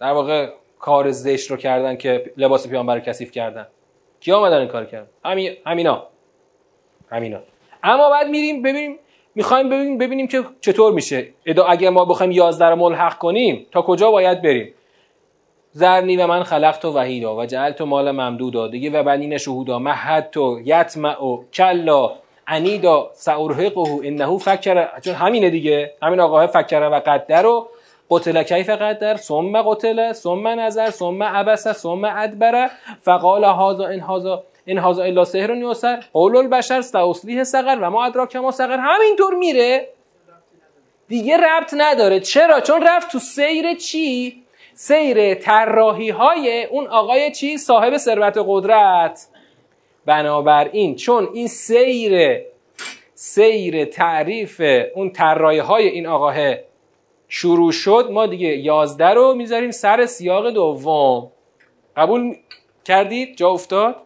[0.00, 3.66] در واقع کار زشت رو کردن که لباس پیامبر رو کثیف کردن.
[4.20, 6.06] کی آمدن این کار کردن؟ همین همینا.
[7.10, 7.40] همینا.
[7.82, 8.98] اما بعد میریم ببینیم
[9.34, 11.28] می‌خوایم ببینیم ببینیم که چطور میشه.
[11.68, 14.74] اگه ما بخوایم 11 رو ملحق کنیم تا کجا باید بریم؟
[15.72, 20.30] زرنی و من خلقت و وحیدا و جعلت مال ممدودا دیگه و بنین شهودا مهد
[20.30, 22.10] تو یتمع و کلا
[22.48, 25.00] انیدا سأرهقه انه فکر.
[25.00, 25.92] چون همینه دیگه.
[26.02, 27.68] همین آقاه فکر و قدر رو
[28.10, 29.16] قتل کیف قدر.
[29.16, 32.70] ثم قتل ثم نظر ثم عبس ثم ادبر.
[33.02, 38.04] فقال هذا ان هذا این هذا الا سحر یوسر قول البشر استوصلیه سقر و ما
[38.04, 39.88] ادراک ما سقر همینطور میره.
[41.08, 42.20] دیگه ربط نداره.
[42.20, 44.42] چرا؟ چون رفت تو سیر چی؟
[44.80, 49.28] سیر طراحی های اون آقای چی؟ صاحب ثروت قدرت.
[50.06, 52.42] بنابراین چون این سیر
[53.14, 54.62] سیر تعریف
[54.94, 56.54] اون طراحی های این آقاه
[57.28, 61.30] شروع شد ما دیگه یازده رو می‌ذاریم سر سیاق دوم.
[61.96, 62.36] قبول
[62.84, 63.96] کردید؟ جا افتاد؟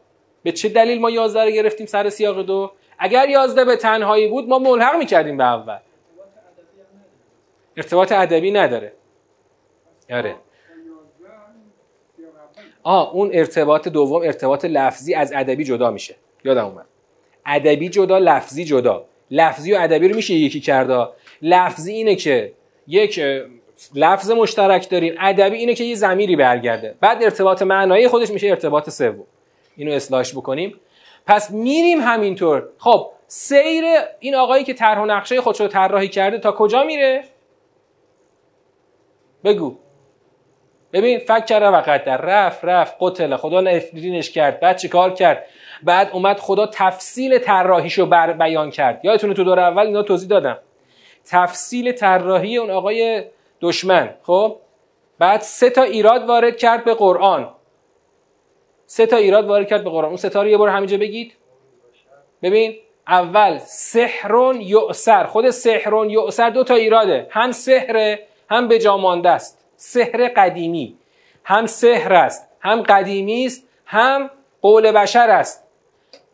[0.42, 4.48] به چه دلیل ما یازده رو گرفتیم سر سیاق دو؟ اگر یازده به تنهایی بود
[4.48, 5.78] ما ملحق می‌کردیم به اول.
[7.76, 8.92] ارتباط ادبی نداره.
[10.10, 10.36] آره.
[12.82, 16.14] آه اون ارتباط دوم ارتباط لفظی از ادبی جدا میشه.
[16.44, 16.86] یادم اومد.
[17.46, 19.04] ادبی جدا لفظی جدا.
[19.30, 21.08] لفظی و ادبی رو میشه یکی کرده.
[21.42, 22.52] لفظی اینه که
[22.88, 23.20] یک
[23.94, 25.14] لفظ مشترک داریم.
[25.20, 26.94] ادبی اینه که یه زمیری برگرده.
[27.00, 29.24] بعد ارتباط معنایی خودش میشه ارتباط سوم.
[29.76, 30.80] اینو اصلاحش بکنیم.
[31.26, 32.68] پس میریم همینطور.
[32.78, 33.84] خب سیر
[34.20, 37.24] این آقایی که طرح و نقشه خودش رو طراحی کرده تا کجا میره؟
[39.44, 39.76] بگو.
[40.92, 45.44] ببین فکر و قدر رفت رفت قتل خدا نفرینش کرد بعد چی کار کرد؟
[45.82, 49.04] بعد اومد خدا تفصیل طراحیشو بر بیان کرد.
[49.04, 50.58] یادتونه تو دور اول اینا توضیح دادم.
[51.24, 53.24] تفصیل طراحی اون آقای
[53.60, 54.56] دشمن خب؟
[55.18, 57.54] بعد سه تا ایراد وارد کرد به قرآن.
[58.86, 60.08] سه تا ایراد وارد کرد به قرآن.
[60.08, 61.32] اون سه تا رو یه بار همینجا بگید.
[62.42, 62.76] ببین
[63.08, 67.26] اول سحرون یؤسر خود سحرون یؤسر دو تا ایراده.
[67.30, 68.18] هم سحر
[68.50, 68.78] هم به
[69.24, 69.61] است.
[69.82, 70.96] سحر قدیمی.
[71.44, 74.30] هم سحر است هم قدیمی است هم
[74.60, 75.64] قول بشر است.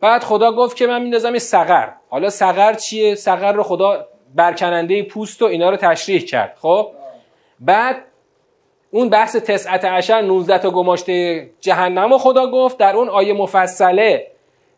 [0.01, 1.89] بعد خدا گفت که من میندازم این سقر.
[2.09, 6.57] حالا سقر چیه؟ سقر رو خدا برکننده پوست و اینا رو تشریح کرد.
[6.61, 6.91] خب؟
[7.59, 8.05] بعد
[8.91, 12.77] اون بحث تسعت عشر 19 تا گماشته جهنم خدا گفت.
[12.77, 14.27] در اون آیه مفصله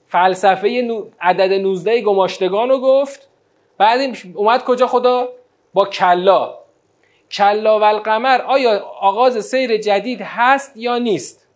[0.08, 3.30] فلسفه عدد 19 گماشتگان رو گفت.
[3.78, 5.30] بعد اومد کجا خدا؟
[5.74, 6.61] با کلا.
[7.32, 11.48] کلا و القمر آیا آغاز سیر جدید هست یا نیست؟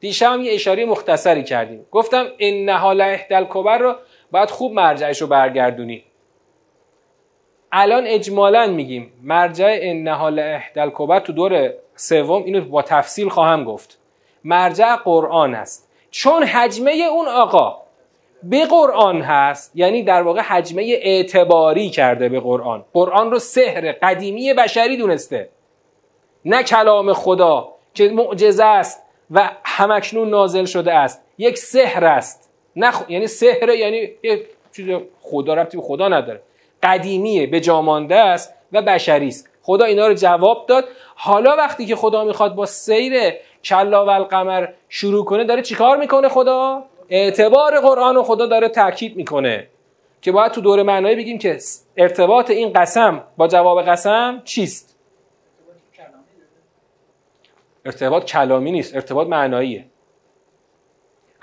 [0.00, 1.86] دیشب یه اشاره مختصری کردیم.
[1.90, 3.94] گفتم این نهال احدل کبر رو
[4.30, 6.04] باید خوب مرجعش رو برگردونی.
[7.72, 13.64] الان اجمالا میگیم مرجع ان نهال احدل کبر تو دور سوم اینو با تفصیل خواهم
[13.64, 13.98] گفت.
[14.44, 15.90] مرجع قرآن است.
[16.10, 17.82] چون حجمه اون آقا
[18.44, 22.84] به قرآن هست یعنی در واقع حجمه اعتباری کرده به قرآن.
[22.92, 25.48] قرآن رو سحر قدیمی بشری دونسته.
[26.44, 31.24] نه کلام خدا که معجزه است و همکنون نازل شده است.
[31.38, 32.50] یک سحر است.
[32.76, 34.86] نه یعنی سحر یعنی یه چیز
[35.20, 36.42] خدا ربطی به خدا نداره.
[36.82, 39.48] قدیمیه به جامانده است و بشری است.
[39.62, 40.84] خدا اینا رو جواب داد.
[41.14, 43.32] حالا وقتی که خدا می‌خواد با سیر
[43.64, 46.82] کلا و القمر شروع کنه داره چیکار می‌کنه خدا؟
[47.14, 49.68] اعتبار قرآن و خدا داره تاکید می‌کنه
[50.22, 51.58] که باید تو دور معنایی بگیم که
[51.96, 54.96] ارتباط این قسم با جواب قسم چیست؟
[57.84, 59.84] ارتباط کلامی نیست ارتباط معناییه.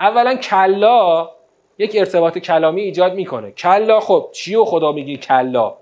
[0.00, 1.30] اولا کلا
[1.78, 3.50] یک ارتباط کلامی ایجاد می‌کنه.
[3.50, 5.76] کلا خب چی و خدا میگی کلا؟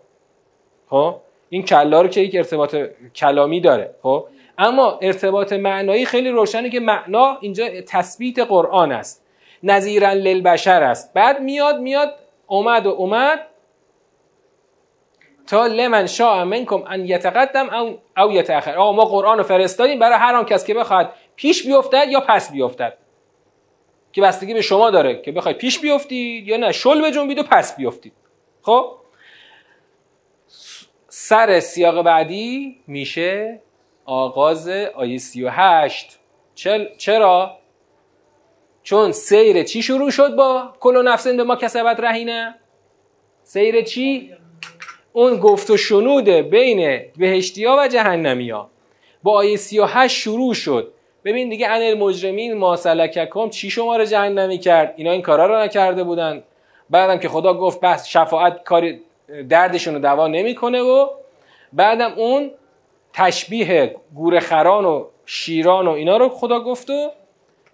[0.90, 1.14] خب؟
[1.48, 2.76] این کلا رو که یک ارتباط
[3.14, 4.26] کلامی داره خب؟
[4.58, 9.27] اما ارتباط معنایی خیلی روشنه که معنا اینجا تثبیت قرآن است.
[9.62, 11.14] نظیرا للبشر است.
[11.14, 12.14] بعد میاد میاد
[12.46, 13.40] اومد و اومد.
[15.46, 18.76] تا لمن شاء منکم ان یتقدم او, او یتأخر.
[18.76, 22.52] آقا ما قرآن رو فرستادیم برای هر آن کس که بخواد پیش بیفتد یا پس
[22.52, 22.94] بیفتد.
[24.12, 26.72] که بستگی به شما داره که بخواید پیش بیفتید یا نه.
[26.72, 28.12] شل بجنبید و پس بیفتید.
[28.62, 28.94] خب؟
[31.08, 33.60] سر سیاق بعدی میشه
[34.04, 36.18] آغاز آیه 38
[36.98, 37.58] چرا؟
[38.88, 42.54] چون سیر چی شروع شد با کل نفس به ما کسبت رهینه؟
[43.42, 44.30] سیر چی؟
[45.12, 48.70] اون گفت و شنود بین بهشتی ها و جهنمی ها
[49.22, 50.92] با آیه 38 شروع شد
[51.24, 55.64] ببین دیگه ان المجرمین ما سلککم چی شما رو جهنمی کرد اینا این کارا رو
[55.64, 56.42] نکرده بودن
[56.90, 59.00] بعدم که خدا گفت بس شفاعت کاری
[59.48, 61.08] دردشون رو دوا نمی‌کنه و
[61.72, 62.50] بعدم اون
[63.12, 67.10] تشبیه گورخران و شیران و اینا رو خدا گفت و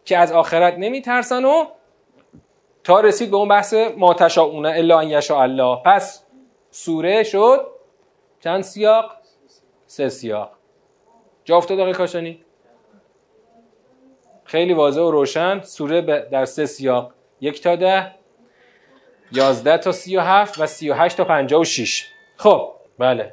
[0.05, 1.65] که از آخرت نمیترسن و
[2.85, 5.83] تا رسید به اون بحث ما تشاؤون الا ان یشاء الله.
[5.85, 6.25] پس
[6.71, 7.67] سوره شد.
[8.41, 9.11] چند سیاق؟
[9.87, 10.51] سه سیاق.
[11.45, 12.41] جا افتاد آقای کاشانی؟
[14.45, 15.61] خیلی واضح و روشن.
[15.61, 16.01] سوره
[16.31, 17.13] در سه سیاق.
[17.41, 18.11] یک تا ده
[19.33, 22.09] یازده تا سی و هفت و سی و هشت تا پنجاه و شیش.
[22.37, 23.33] خب بله.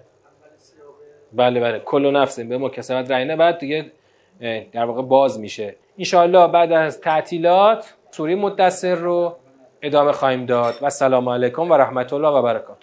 [1.33, 1.79] بله بله.
[1.79, 3.91] کل نفس به مکسبت رعینه بعد دیگه
[4.71, 5.75] در واقع باز میشه.
[6.01, 9.35] انشاءالله بعد از تعطیلات سوره مدثر رو
[9.81, 10.75] ادامه خواهیم داد.
[10.81, 12.79] و سلام علیکم و رحمت الله و برکاته.